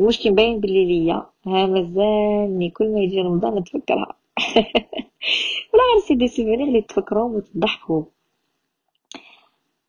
[0.00, 4.14] المشكل باين بلي ليا؟ ها مازالني كل ما يجي رمضان نتفكرها
[5.74, 8.04] ولا غير سي دي اللي تفكروهم وتضحكوا.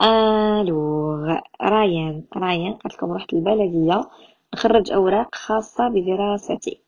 [0.01, 4.09] الوغ ريان ريان قالت لكم رحت البلدية.
[4.53, 6.81] نخرج أوراق خاصة بدراستي.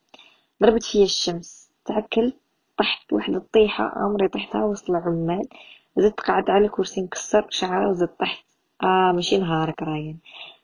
[0.62, 2.36] ضربت فيا الشمس تعكلت
[2.78, 5.48] طحت واحد الطيحة عمري طحتها وسط العمال.
[5.98, 8.46] زدت قعدت على الكرسي نكسر شعرة وزدت طحت.
[8.84, 10.20] آه ماشي نهارك راين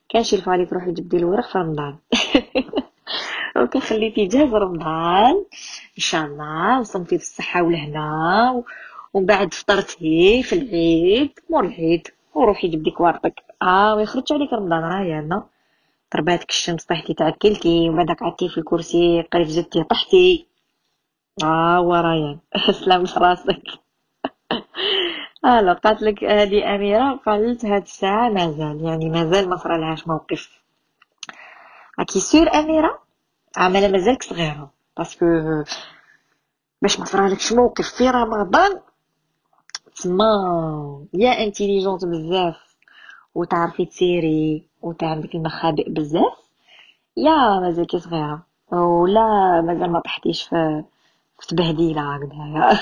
[0.10, 1.98] كان شي الفالي تروحي تجبدي الورق في رمضان.
[3.64, 5.36] وكان خليتي جاهز رمضان.
[5.98, 8.64] إن شاء الله وصمتي بالصحة والهنا
[9.14, 12.08] ومن بعد فطرتي في العيد مور العيد.
[12.36, 15.44] وروحي جبدي كوارطك آه ما يخرجش عليك رمضان راهي أنا
[16.14, 20.48] ضرباتك الشمس طحتي تعكلتي وبعدك قعدتي في الكرسي قريب زدتي طحتي.
[21.44, 22.40] آه هو ريان
[22.84, 23.62] سلام راسك.
[25.46, 28.82] ألو قالت لك هذه أميرة قالت هاد الساعة مازال.
[28.86, 30.62] يعني مازال ما صرالهاش موقف.
[32.00, 33.00] راكي سور أميرة؟
[33.58, 35.26] عماله مازالك صغيره parce que
[36.82, 38.80] باش ما صرالكش موقف في رمضان
[39.96, 42.76] تما يا intelligente بزاف
[43.36, 46.38] وتعرفي تسيري وتعرفي المخابئ بزاف
[47.18, 50.84] يا مازالكي صغيره ولا مازال ما طحتيش في
[51.48, 52.80] تبهديله هكذايا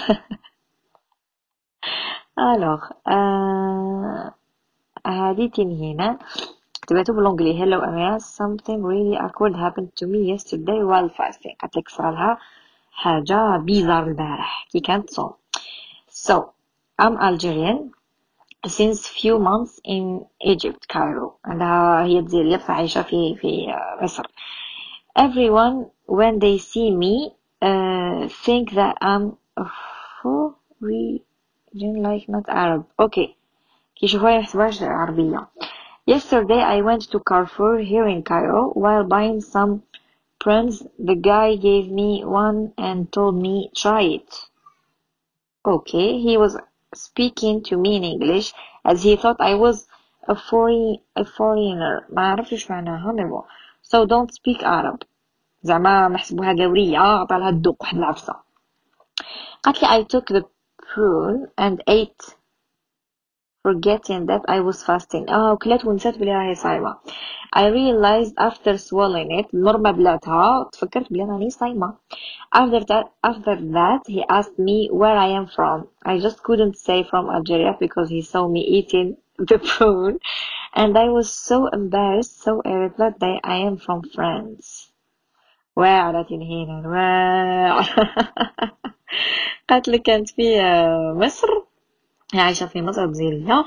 [2.39, 2.83] alors.
[5.05, 6.19] هادي تنهينا
[6.87, 12.37] كتباتو بالونجلي hello Amaya something really awkward happened to me yesterday while fasting قالتلك صرالها
[12.91, 15.33] حاجة bizarre البارح كي كانت تصوم
[16.09, 16.35] so
[17.01, 17.91] I'm Algerian
[18.67, 24.23] since few months in Egypt Cairo عندها هي جزائرية فعايشة في في مصر
[25.19, 30.55] everyone when they see me uh, think that I'm oh,
[31.79, 33.35] don't like not Arab okay
[33.95, 35.47] كيشوفوها يحسبوهاش عربية
[36.06, 39.84] Yesterday I went to Carrefour here in Cairo while buying some
[40.40, 40.82] prunes.
[40.98, 44.34] The guy gave me one and told me try it.
[45.64, 46.56] Okay, he was
[46.92, 48.52] speaking to me in English
[48.84, 49.86] as he thought I was
[50.26, 52.06] a foreign a foreigner.
[52.10, 53.44] ما عرفتش معناها مي
[53.82, 55.04] So don't speak Arab.
[55.62, 58.34] زعما محسبوها قورية عطالها الدوق واحد العفسة.
[59.62, 60.44] قالت لي I took the
[60.82, 62.34] prune and ate
[63.66, 66.96] forgetting that I was fasting اه وكلات ونسات بلي راهي صايمة
[67.56, 71.94] I realized after swallowing it المرمى بلاتها تفكرت بلي راني صايمة
[72.56, 77.04] after that after that he asked me where I am from I just couldn't say
[77.10, 80.18] from Algeria because he saw me eating the prune
[80.74, 84.88] and I was so embarrassed so irritated that I am from France
[85.76, 88.08] واعرة هنا واعرة
[89.70, 90.62] قالت لك كانت في
[91.16, 91.65] مصر
[92.33, 93.65] هي عايشة في مصر جزيرية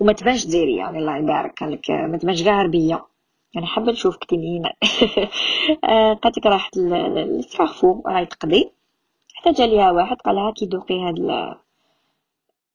[0.00, 3.04] وما تبانش جزيرية يعني الله يبارك لك ما تبانش كاع عربية.
[3.54, 4.62] يعني حابة نشوفك تنين
[6.22, 8.70] قالت لك راحت للكارفور راهي تقضي.
[9.34, 11.18] حتى جا ليها واحد قال لها كي دوقي هاد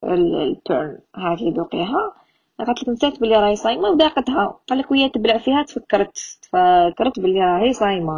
[0.03, 2.13] التورن هاكي دوقيها.
[2.59, 4.59] قالت لك نسيت بلي راهي صايمة وذاقتها.
[4.69, 8.13] قال لك وهي تبلع فيها تفكرت تفكرت بلي راهي صايمة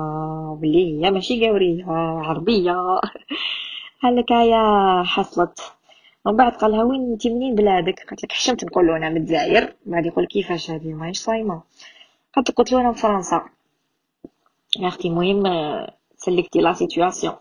[0.62, 1.86] بلي هي ماشي قورية
[2.26, 2.74] عربية.
[4.04, 5.79] قال لك هيا حصلت.
[6.30, 9.76] ومن بعد قال لها وين انت منين بلادك؟ قالت لك حشمت نقول أنا من الجزائر.
[9.86, 11.62] بعد يقول كيفاش هذه ماهيش صايمة.
[12.34, 13.50] قالت قلت له أنا من فرنسا.
[14.80, 15.44] يا أختي المهم
[16.18, 17.34] سلكتي la situation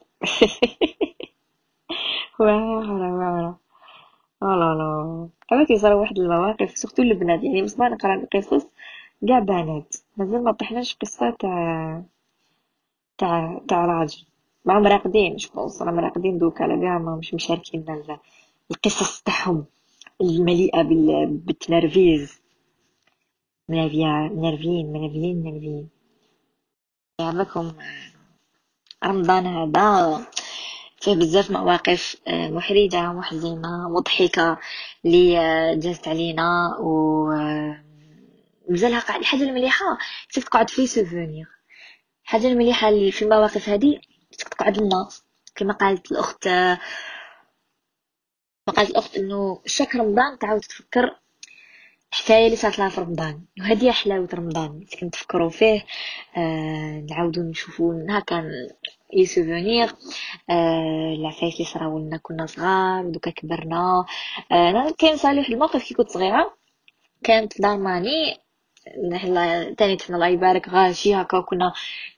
[2.40, 3.58] واعره واعره
[4.42, 8.66] لا لا أنا كيصراو واحد المواقف surtout البنات يعني بصح نقرأ القصص
[9.28, 9.96] كاع بنات.
[10.16, 12.02] مازال ما طحناش قصة تاع
[13.18, 14.24] تاع تاع راجل.
[14.64, 17.80] معهم راقدين je pense راهم راقدين دوكا لا كاع مش مشاركين
[18.70, 19.66] القصص تاعهم
[20.20, 22.40] المليئة بالتنرفيز
[23.68, 25.88] منافيا منرفين منرفين منرفين
[27.20, 27.72] لكم
[29.04, 30.26] رمضان هذا.
[31.00, 34.58] فيه بزاف مواقف آه، محرجة محزنة مضحكة
[35.04, 37.84] اللي آه، جازت علينا و آه،
[38.68, 39.98] مازالها قاعد الحاجة المليحة
[40.32, 41.46] كيف تقعد في سوفونير
[42.24, 44.00] الحاجة المليحة اللي في المواقف هذه
[44.38, 45.08] تقعد لنا.
[45.54, 46.48] كما قالت الأخت
[48.68, 51.16] فقالت الأخت إنه chaque رمضان تعاود تفكر
[52.12, 53.40] الحكاية اللي صارت لها في رمضان.
[53.60, 55.84] وهذه حلاوة رمضان كنتفكروا فيه.
[56.36, 58.44] آه نعاودو نشوفو هكا
[59.16, 59.88] les souvenirs
[60.50, 64.04] آه العفايس اللي صراو لنا كنا صغار ودوكا كبرنا.
[64.52, 66.54] آه أنا كاين صالح الموقف كي كنت صغيرة.
[67.24, 68.38] كانت في دار ماني
[69.78, 71.72] تاني تفنا الله يبارك غاشي هكا كنا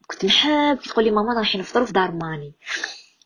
[0.07, 2.53] كنت نحب تقول لي ماما رايحين نفطروا في دار ماني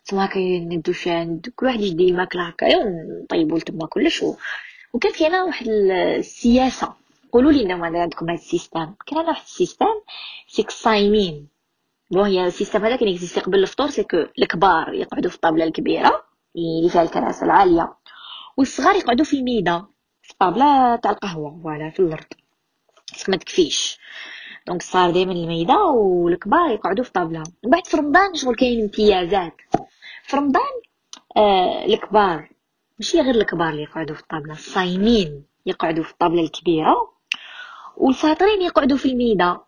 [0.05, 4.23] فيها ندو كل واحد يجي الماكلة هكايا ونطيبو تما كلش.
[4.23, 4.35] و...
[4.93, 6.93] وكان كاينة واحد السياسة.
[7.33, 9.95] قولوا لي وأنا عندكم هاد ال système؟ كان واحد système
[10.49, 11.49] c'est que صايمين
[12.11, 15.65] bon هي ال système هذا كان اكزيستي قبل الفطور c'est que الكبار يقعدوا في الطابلة
[15.65, 16.25] الكبيرة
[16.57, 17.93] اللي فيها الكراسي العالية.
[18.57, 19.85] والصغار يقعدوا في الميده
[20.23, 22.25] في الطابله تاع القهوة voilà في الأرض.
[23.29, 23.99] ما تكفيش.
[24.67, 27.43] donc صار دائما الميدة والكبار يقعدوا في طابلة.
[27.65, 29.53] من بعد في رمضان شغل كاين امتيازات.
[30.27, 30.73] في رمضان
[31.37, 32.49] آه الكبار
[32.99, 37.15] ماشي غير الكبار اللي يقعدوا في الطابلة الصايمين يقعدوا في الطابلة الكبيرة
[37.97, 39.61] والفاطرين يقعدوا في الميدة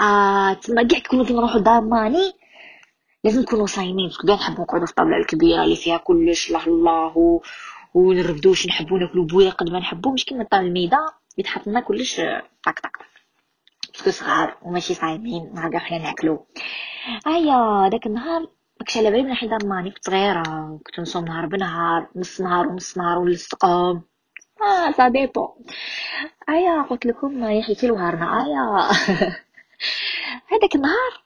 [0.00, 2.32] آه تما كاع كنا نروحو لدار ماني
[3.24, 6.66] لازم نكونوا صايمين parce que كاع نحبو نقعدو في الطابلة الكبيرة اللي فيها كلش الله
[6.66, 7.40] الله
[7.94, 10.98] ونرفدو واش نحبو ناكلو بويا قد ما نحبو مش كيما طابلة الميدة
[11.38, 12.16] يتحط لنا كلش
[12.64, 12.92] طاق طاق.
[13.92, 16.46] parce que صغار وماشي صايمين نهار حنا ناكلو.
[17.26, 18.46] أيا داك النهار
[18.80, 20.42] ماكش على بالي من حيت ماني كنت صغيره
[20.86, 24.02] كنت نصوم نهار بنهار نص نهار ونص نهار ونلصقهم
[24.62, 25.48] آه ça dépend
[26.48, 28.88] آيا قلت لكم حيتي الوهرنا آيا.
[30.52, 31.24] هذاك النهار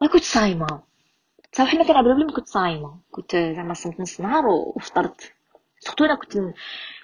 [0.00, 0.82] ما كنت صايمة.
[1.52, 2.98] صافي حنا كان على بالي كنت صايمة.
[3.10, 5.32] كنت زعما صمت نص نهار وفطرت.
[5.80, 6.32] surtout أنا كنت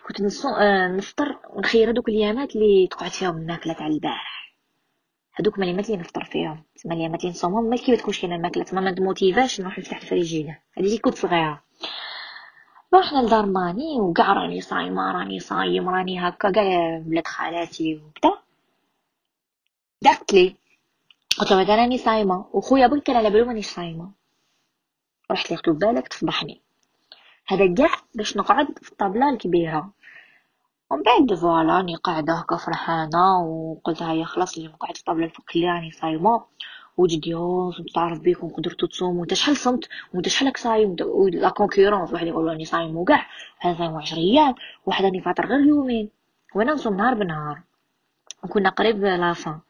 [0.06, 4.43] كنت آه، نفطر ونخير هذوك الايامات اللي تقعد فيهم الماكله تاع البارح.
[5.34, 6.62] هذوك ما اللي نفطر فيهم.
[6.76, 10.58] تسمى الايامات اللي نصومهم ما كي تكونش كاينة الماكلة؟ تما ما نموتيفيش نروح نفتح الفريجيدة.
[10.78, 11.62] هذه كنت صغيرة.
[12.94, 18.38] رحنا لدار ماني وكاع راني صايمة راني صايم راني هكا كاع ولاد خالاتي وكدا.
[20.02, 20.56] دقت لي
[21.38, 22.46] قلت له راني صايمة.
[22.52, 24.10] وخويا بغي كان على بالو مانيش صايمة.
[25.30, 26.60] رحت لي قلت بالك تفضحني
[27.46, 29.90] هذا كاع باش نقعد في الطابلة الكبيرة.
[30.90, 35.56] ومن بعد voilà راني قاعدة هكا فرحانة وقلت هيا خلاص اللي نقعد في الطابلة الفوق
[35.56, 36.44] راني صايمة
[36.96, 37.34] وجدي
[37.76, 40.96] صمت تعرف بيكم قدرتو تصومو انت شحال صمت؟ وانت شحالك صايم؟
[41.32, 43.26] la concurrence واحد يقول راني صايم وكاع
[43.64, 44.54] واحد صايم عشر أيام
[44.86, 46.10] واحد راني فاطر غير يومين
[46.54, 47.62] وأنا نصوم نهار بنهار.
[48.44, 49.60] وكنا قريب la fin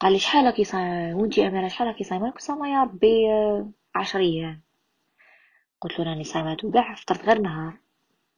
[0.00, 3.26] قال لي شحال صايم وانتي أميرة شحال صايمة؟ كنت صايمة يا ربي
[3.94, 4.60] عشر أيام.
[5.80, 7.78] قلت له راني صايمة وكاع فطرت غير نهار.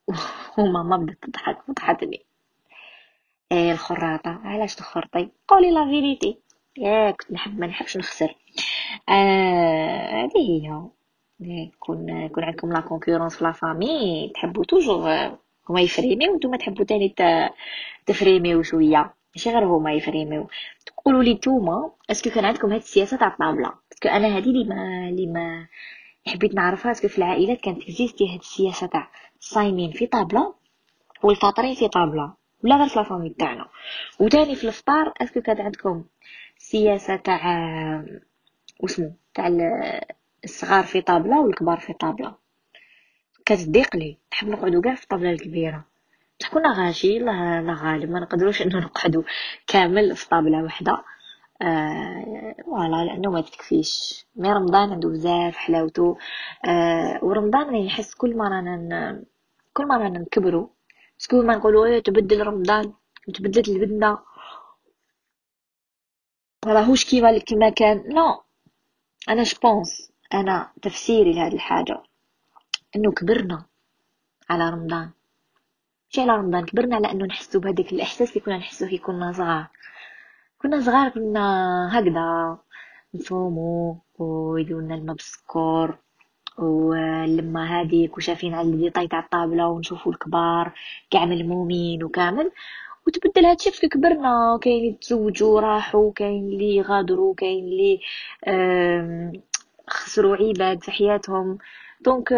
[0.59, 2.25] وماما بدات تضحك فضحتني
[3.53, 6.39] إيه الخراطة؟ علاش تخرطي؟ قولي la vérité
[6.77, 8.35] يا كنت نحب ما نحبش نخسر.
[9.09, 10.83] آه هذه هي.
[11.41, 15.39] يكون يكون عندكم la concurrence في la famille تحبوا toujours
[15.69, 17.15] هما يفريميو وأنتم تحبوا تاني
[18.07, 19.15] تفريميو شوية.
[19.37, 20.49] ماشي غير هما يفريميو.
[20.87, 24.45] تقولوا لي نتوما est-ce que كان عندكم هاد السياسة تاع الطابلة؟ parce que أنا هذه
[24.45, 25.67] اللي ما اللي ما
[26.27, 29.11] حبيت نعرفها est-ce que في العائلات كانت existait هاد السياسة تاع
[29.45, 30.55] الصايمين في طابلة
[31.23, 32.33] والفاطرين في طابلة
[32.65, 33.67] ولا غير في la famille تاعنا
[34.21, 36.05] وتاني في الفطار est-ce que كان عندكم
[36.59, 37.43] سياسة تاع
[38.81, 39.51] واسمو تاع
[40.45, 42.35] الصغار في طابلة والكبار في طابلة.
[43.47, 45.85] كتضيق لي نحب نقعدو كاع في الطابله الكبيرة.
[46.39, 48.11] تكون غاشي لا لا غالب.
[48.11, 49.23] ما نقدروش إنه نقعدو
[49.67, 51.05] كامل في طابلة وحدة.
[51.63, 54.25] آه voilà لأنه ما تكفيش.
[54.37, 56.19] mais رمضان عنده بزاف حلاوته
[56.69, 59.23] آه ورمضان راني نحس كل رانا
[59.75, 60.69] كل رانا نكبروا
[61.19, 62.93] parce que ما نقولوا إيه تبدل رمضان
[63.35, 64.19] تبدلت البنة.
[66.67, 68.05] راهوش كيما كيما كان.
[68.15, 68.41] لا
[69.29, 72.03] أنا je pense أنا تفسيري لهاد الحاجة.
[72.97, 73.67] إنه كبرنا
[74.51, 75.11] على رمضان.
[76.11, 79.67] مش على رمضان كبرنا على إنه نحسو بهداك الإحساس اللي كنا نحسو كي كنا صغار.
[80.59, 81.45] كنا صغار كنا
[81.99, 82.59] هكذا
[83.15, 85.99] نصومو ويدولنا الماء بالسكر
[86.59, 90.73] واللمة هذيك وشافين على اللي طايت على الطابلة ونشوفو الكبار
[91.11, 92.51] كاع ملمومين وكامل.
[93.07, 94.59] وتبدل هادشي parce que كبرنا.
[94.63, 98.01] كاين اللي تزوجوا راحوا كاين اللي غادروا كاين اللي
[99.89, 101.59] خسروا عباد في حياتهم.
[102.01, 102.33] donc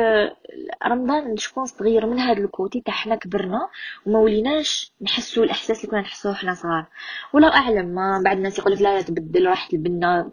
[0.87, 3.69] رمضان نشوفو تغير من هذا ال côté تاع حنا كبرنا
[4.07, 6.87] وما وليناش نحسوا الإحساس اللي كنا نحسوه حنا صغار.
[7.33, 10.33] ولا أعلم ما بعد الناس يقولك لا تبدل راحت البنة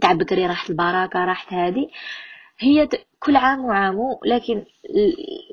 [0.00, 1.88] تاع بكري راحت البركة راحت هذه
[2.58, 2.88] هي
[3.20, 4.64] كل عام وعامو لكن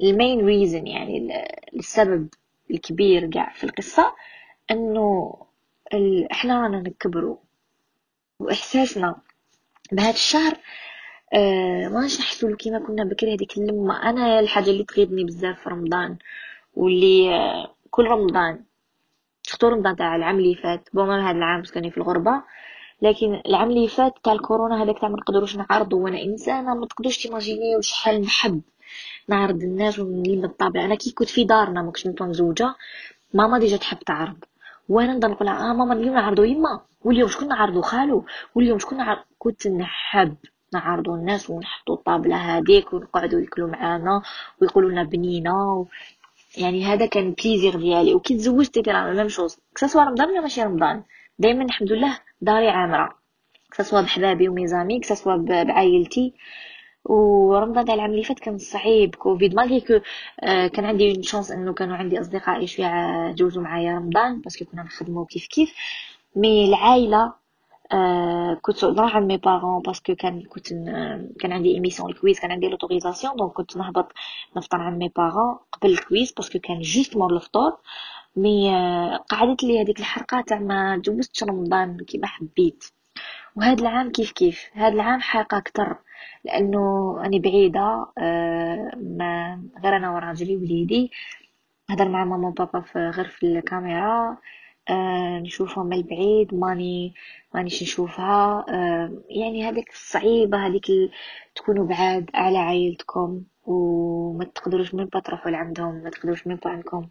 [0.03, 1.29] ال main reason يعني
[1.75, 2.29] السبب
[2.71, 4.13] الكبير كاع في القصة
[4.71, 5.35] إنه
[6.31, 7.37] إحنا رانا نكبروا
[8.39, 9.15] وإحساسنا
[9.91, 10.53] بهذا الشهر
[11.33, 14.09] آه ما نحسوا كيما كنا بكري هذيك اللمة.
[14.09, 16.17] أنا الحاجة اللي تغيظني بزاف في رمضان
[16.73, 18.63] واللي آه كل رمضان
[19.43, 22.43] شفتو رمضان تاع العام اللي فات bon هذا العام سكني في الغربة
[23.03, 27.17] لكن العام اللي فات تاع الكورونا هذاك تاع ما نقدروش نعرضوا وأنا إنسانة ما تقدروش
[27.17, 28.61] تيماجينيو شحال نحب
[29.27, 30.85] نعرض الناس ونلم الطابع.
[30.85, 32.75] أنا كي كنت في دارنا ما كنتش متزوجه
[33.33, 34.37] ماما déjà تحب تعرض
[34.89, 39.23] وأنا نضل نقول آه ماما اليوم نعرضوا يما واليوم شكون نعرضوا خالو؟ واليوم شكون نعرض
[39.39, 40.35] كنت نحب
[40.73, 44.21] نعرضوا الناس ونحطوا الطابلة هذيك ونقعدوا ياكلوا معانا
[44.61, 45.85] ويقولوا لنا بنينة و...
[46.57, 48.13] يعني هذا كان plaisir ديالي.
[48.13, 51.03] وكي تزوجت دير même chose que ce soit رمضان ولا ماشي رمضان
[51.39, 53.09] دائما الحمد لله داري عامرة.
[53.77, 56.33] كسوا بحبابي وميزامي que ce soit بعائلتي.
[57.05, 59.99] ورمضان تاع العام اللي فات كان صعيب كوفيد malgré que
[60.43, 64.83] آه كان عندي chance إنه كانوا عندي اصدقاء شوية جوزوا معايا رمضان parce que كنا
[64.83, 65.73] نخدمو كيف كيف.
[66.35, 67.33] mais العائلة
[67.93, 70.67] آه كنت نروح عند mes parents parce que كان كنت
[71.39, 74.11] كان عندي émission ال quiz كان عندي l'autorisation donc كنت نهبط
[74.57, 77.77] نفطر عند mes parents قبل ال quiz parce que كان juste مور الفطور
[78.35, 82.83] mais آه قعدت لي هذيك الحرقة تاع ما جوزتش رمضان كيما حبيت.
[83.55, 85.97] وهذا العام كيف كيف؟ هذا العام حرقة أكثر
[86.45, 86.81] لأنه
[87.25, 91.11] أني بعيدة آه ما غير أنا وراجلي وليدي
[91.89, 94.37] هضر مع ماما وبابا في غير في الكاميرا.
[94.89, 97.13] آه نشوفها من البعيد ماني
[97.53, 98.65] مانيش نشوفها.
[98.69, 100.85] آه يعني هذيك الصعيبة هذيك.
[101.55, 107.07] تكونوا بعاد على عائلتكم وما تقدروش من تروحوا لعندهم ما تقدروش من عندكم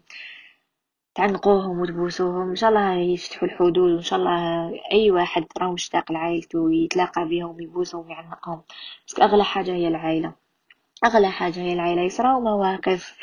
[1.15, 6.73] تعنقوهم وتبوسوهم إن شاء الله يفتحوا الحدود وإن شاء الله أي واحد راه مشتاق لعائلته
[6.73, 8.61] يتلاقى بهم يبوسهم ويعنقهم
[9.07, 10.33] بس أغلى حاجة هي العائلة.
[11.05, 12.01] أغلى حاجة هي العائلة.
[12.01, 13.17] يصراو مواقف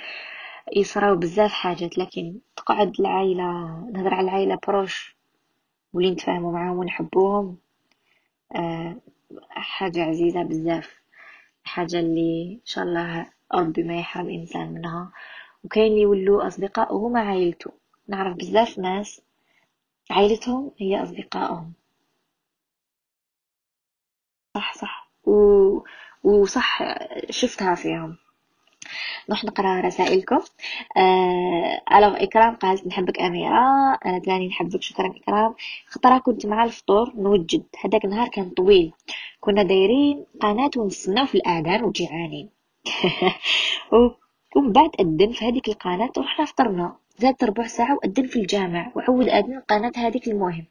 [0.76, 3.42] يصراو بزاف حاجات لكن تقعد العائلة
[3.92, 5.16] نهضر على العائلة بروش
[5.92, 7.56] ولي نتفاهموا معاهم ونحبوهم
[8.56, 8.96] أه
[9.50, 11.00] حاجة عزيزة بزاف.
[11.64, 15.12] حاجة اللي إن شاء الله ربي ما يحرم انسان منها.
[15.64, 17.79] وكاين اللي يولوا أصدقاء هما عائلته.
[18.08, 19.20] نعرف بزاف ناس
[20.10, 21.72] عائلتهم هي أصدقائهم.
[24.54, 25.10] صح صح.
[25.24, 25.32] و...
[26.24, 26.82] وصح
[27.30, 28.16] شفتها فيهم.
[29.28, 30.40] نروح نقرأ رسائلكم.
[30.96, 31.80] آه
[32.22, 33.98] إكرام قالت نحبك أميرة.
[34.06, 35.54] أنا تاني نحبك شكرا إكرام.
[35.86, 37.64] خطرة كنت مع الفطور نوجد.
[37.84, 38.92] هذاك النهار كان طويل.
[39.40, 42.50] كنا دايرين قناة ونستناو في الآذان وجيعانين.
[44.56, 46.96] ومن بعد أدن في هذيك القناة ورحنا فطرنا.
[47.20, 50.66] زاد ربع ساعة وأذن في الجامع وعود أذن القناة هذيك المهم.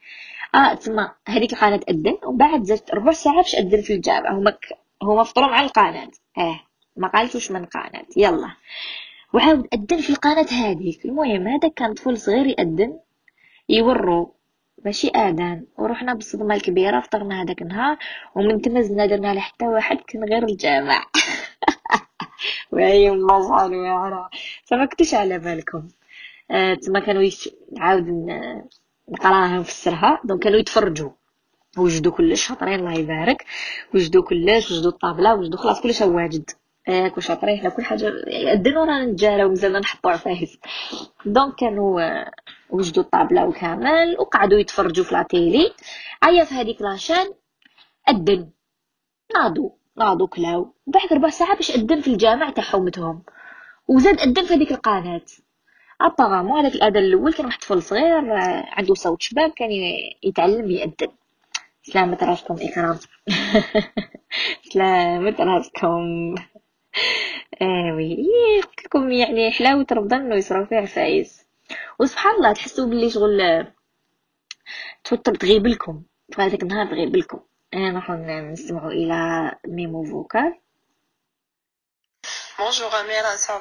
[0.56, 4.32] آه تما هذيك القناة أذن وبعد زاد ربع ساعة باش أذن في الجامع.
[4.32, 4.66] هما ك...
[5.04, 6.12] هما فطروا مع القناة.
[6.38, 6.60] آه
[6.97, 8.06] ما قالتوش من قناة.
[8.18, 8.52] يلا.
[9.34, 11.06] وعاود أذن في القناة هذيك.
[11.06, 13.00] المهم هذا كان طفل صغير يأذن
[13.70, 14.34] يورو.
[14.86, 17.97] ماشي اذان ورحنا بالصدمة الكبيرة فطرنا هذاك النهار
[18.36, 21.06] ومن تما زدنا درنا لحتى واحد كان غير الجامع.
[22.72, 24.30] وهي الله يا
[24.66, 25.88] فما كنتش على بالكم.
[26.82, 27.30] تما كانوا.
[27.78, 28.08] نعاود
[29.10, 31.10] نقراها نفسرها donc كانوا يتفرجوا.
[31.78, 33.45] وجدوا كلش شاطرين الله يبارك.
[33.95, 36.50] وجدوا كلش وجدوا الطابلة وجدوا خلاص كلش واجد.
[36.89, 38.12] آه شاطرين حنا كل حاجة.
[38.28, 40.58] يأذنوا رانا نتجاراو مزال نحطوا عفايس
[41.26, 42.32] donc كانوا آه،
[42.70, 45.74] وجدوا الطابلة وكامل وقعدوا يتفرجوا في la télé
[46.24, 47.34] عيا في هذيك la chaîne
[48.10, 48.50] أذن
[49.36, 50.74] ناضوا ناضوا كلاو.
[50.88, 53.24] بعد ربع ساعة باش أذن في الجامع تاع حومتهم
[53.88, 55.22] وزاد أذن في هذيك القناة.
[56.02, 59.70] ابارامون هذاك الاذان الأول كان واحد طفل صغير آه، عنده صوت شباب كان
[60.24, 61.12] يتعلم يأذن
[61.84, 63.00] سلامة راسكم إكرام
[64.74, 66.36] سلامة راسكم
[67.62, 68.18] ايوي
[68.62, 71.45] قلت لكم يعني حلاوة رمضان إنه يصراو فيه عفايس
[72.00, 73.68] وسبحان الله تحسوا باللي شغل
[75.04, 76.04] توتر تغيب لكم.
[76.38, 77.39] هذاك النهار تغيب لكم.
[77.76, 80.60] نروحو نستمعوا إلى ميمو فوكال.
[82.60, 83.55] Bonjour Amira, j'espère que ça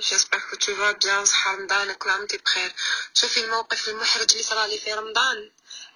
[0.00, 2.72] va bien صحة رمضان كل عام بخير
[3.14, 5.50] شوفي الموقف المحرج اللي صرالي في رمضان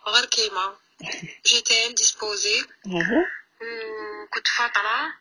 [0.07, 0.77] غير كيما
[1.47, 2.65] جيتي indisposée
[4.33, 5.15] كنت فاطرة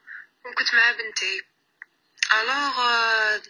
[0.46, 1.44] وكنت مع بنتي
[2.32, 2.76] alors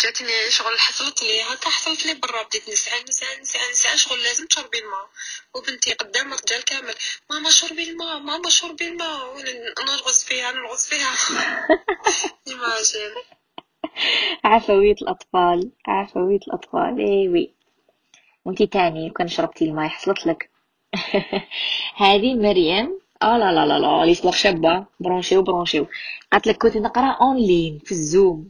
[0.02, 4.48] جاتني شغل حصلت لي هكا حصلت لي برا بديت نسعى نسعى نسعى نسعى شغل لازم
[4.48, 5.10] تشربي الماء
[5.54, 6.96] وبنتي قدام الرجال كامل
[7.30, 9.36] ماما شربي الماء ماما شربي الماء
[9.84, 11.16] نرغز فيها نرغز فيها
[12.48, 13.16] imagine
[14.45, 17.51] عفوية الأطفال عفوية الأطفال إيه وي
[18.45, 20.51] وانتي تاني كان شربتي الماء حصلت لك
[21.97, 25.87] هذه مريم اه لا لا لا لا لي شابة برونشيو برونشيو
[26.33, 28.49] قالت لك كنت نقرا اون لين في الزوم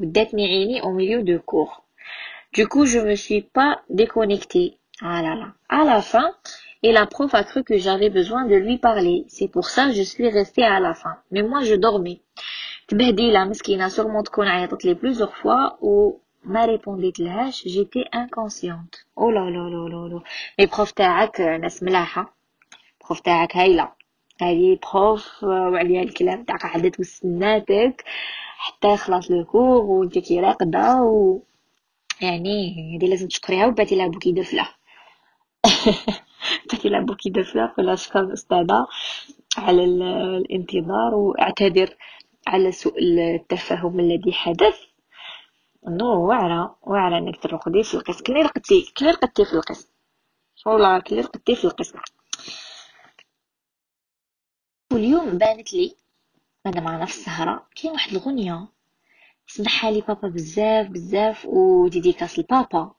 [0.00, 1.82] وداتني عيني او ميليو دو كور
[2.54, 4.76] Du coup, je me suis pas déconnectée.
[5.00, 5.48] Ah là là.
[5.70, 6.28] À la fin,
[6.82, 9.24] et la prof a cru que j'avais besoin de lui parler.
[9.28, 11.16] C'est pour ça que je suis restée à la fin.
[11.30, 12.20] Mais moi, je dormais.
[12.87, 17.63] تبهديلة مسكينة sûrement تكون عيطت لي plusieurs fois و ما ريبونديت لهاش.
[17.67, 20.21] جيتي inconsciente أو لا لا لا لا لا
[20.59, 22.33] mais prof تاعك ناس ملاحة
[23.05, 23.91] prof تاعك هايلة
[24.41, 28.03] هادي prof وعليها الكلام تاع قعدت وستناتك
[28.57, 31.39] حتى يخلص le cours وانت كي راقدة و
[32.21, 34.65] يعني هادي لازم تشكريها وباتي لها bouquet de fleurs
[36.71, 38.87] باتي لها bouquet de fleurs ولا شكرا الأستاذة
[39.57, 41.95] على الانتظار واعتذر
[42.47, 44.79] على سوء التفاهم الذي حدث.
[45.87, 48.23] non واعرة واعرة إنك ترقدي في القسم.
[48.23, 49.87] كلي رقدتي كلي رقدتي في القسم.
[50.65, 51.99] والله كلي رقدتي في القسم.
[54.93, 55.95] واليوم بانت لي
[56.65, 58.67] أنا مع نفس السهرة كاين واحد الغنية
[59.47, 62.91] سمحها لي بابا بزاف بزاف وديديكاس لبابا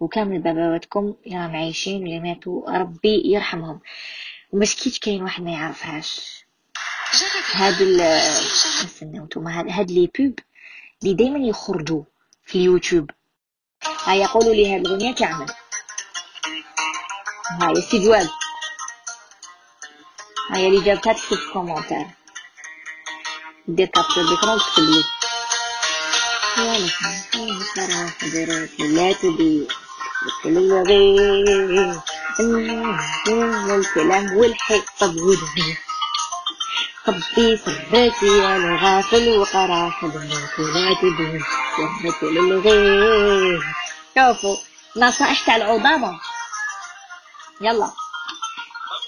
[0.00, 3.80] وكامل باباواتكم يا معيشين واللي ماتوا ربي يرحمهم.
[4.52, 6.43] ومسكيت كاين واحد ما يعرفهاش.
[7.52, 10.38] هاد ال استناو نتوما هاد لي بوب
[11.02, 12.02] اللي دايما يخرجوا
[12.46, 13.10] في اليوتيوب.
[14.04, 15.46] ها يقولوا لي هاد الأغنية تعمل
[17.60, 18.28] هاي استجواب
[20.50, 22.06] هاي اللي جابتها تكتب في كومونتير
[23.68, 25.04] دير كابتشر ديكرون وتكتب لي.
[28.78, 29.68] لا تبي
[33.68, 35.76] والكلام والحيطة بودني
[37.06, 41.42] خبي سراتي يا الغافل وقرا ولا تدين
[41.76, 43.62] سرك للغير
[44.14, 44.56] شوفوا
[44.96, 46.20] نصائح تاع العظامة.
[47.60, 47.90] يلا.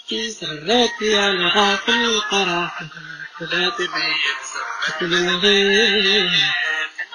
[0.09, 2.71] في سراتي يا الغافل وقرا
[3.41, 6.31] ولا تدين سرك للغير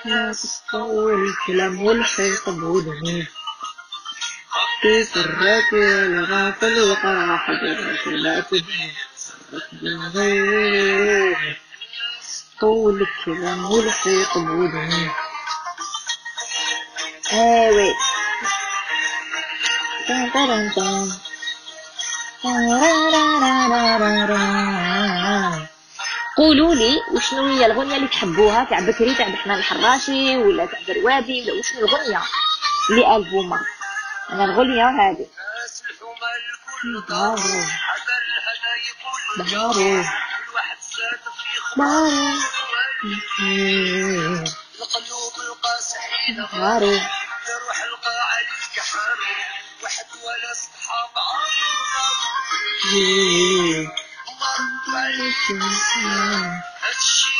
[0.05, 3.27] لا تستوي الكلام والحيط بودني.
[4.81, 7.39] في سراتي يا الغافل وقرا
[26.37, 31.41] قولوا لي وشنو هي الغنية اللي تحبوها تاع بكري تاع بحنا الحراشي ولا تاع دروادي
[31.41, 32.21] ولا وشنو الغنية
[32.89, 33.61] اللي ألبومها
[34.29, 35.27] أنا الغنية هذه.
[39.37, 40.07] معروف
[41.77, 42.43] معروف
[44.79, 47.01] القلوب القاسحين معروف
[47.49, 49.19] يروح القى عليك حرام.
[49.83, 51.11] واحد ولا صحاب
[56.81, 57.31] هادشي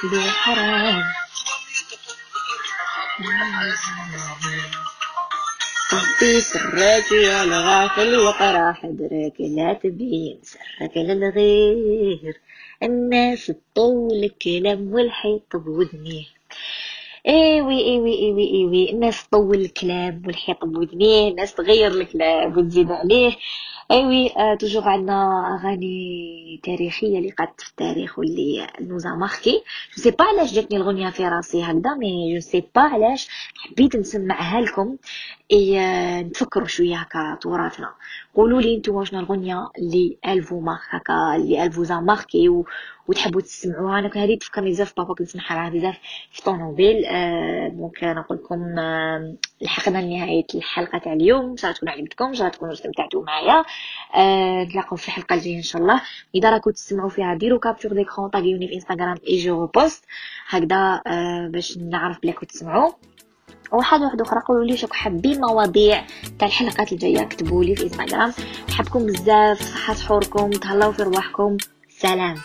[0.00, 1.04] كله حرام
[5.90, 12.40] طبي سرك يا الغافل وقرا حدرك لا تبين سرك للغير.
[12.82, 16.24] الناس تطول الكلام والحيط بودنيه
[17.28, 18.90] إيوي إيوي إيوي إيوي.
[18.90, 23.36] الناس تطول الكلام والحيط بودنيه الناس تغير الكلام وتزيد عليه.
[23.90, 29.62] ايوي آه توجور عندنا اغاني تاريخيه اللي قعدت في التاريخ واللي نوزا ماركي
[29.96, 33.96] je sais pas علاش جاتني الغنيه في راسي هكذا mais je sais pas علاش حبيت
[33.96, 34.96] نسمعها لكم
[35.52, 35.80] اي
[36.22, 37.94] نتفكروا شوية هكا تراثنا
[38.38, 42.66] قولوا لي نتوما شنو الغنيه اللي elle vous marque هكا اللي elle vous marquait و...
[43.08, 43.98] وتحبوا تسمعوها.
[43.98, 45.98] أنا هذه تفكرني بزاف بابا كنت نسمعها بزاف
[46.32, 51.50] في طونوبيل آه donc نقول لكم آه لحقنا لنهاية الحلقة تاع اليوم.
[51.50, 53.64] إن شاء الله تكون عجبتكم إن شاء الله تكونوا استمتعتوا معايا.
[54.14, 54.64] آه
[54.96, 56.00] في الحلقة الجاية إن شاء الله.
[56.34, 60.04] إذا راكم تسمعوا فيها ديروا capture d'écran طاقيوني في Instagram et je poste.
[60.48, 62.92] هكذا آه باش نعرف بلي تسمعوا.
[63.72, 66.04] وحاجه واحدة أخرى قولوا لي شكون حابين مواضيع
[66.38, 67.24] تاع الحلقات الجاية.
[67.24, 68.32] كتبوا لي في انستغرام
[68.68, 69.62] نحبكم بزاف.
[69.62, 71.56] صحة سحوركم تهلاو في رواحكم.
[71.88, 72.36] سلام.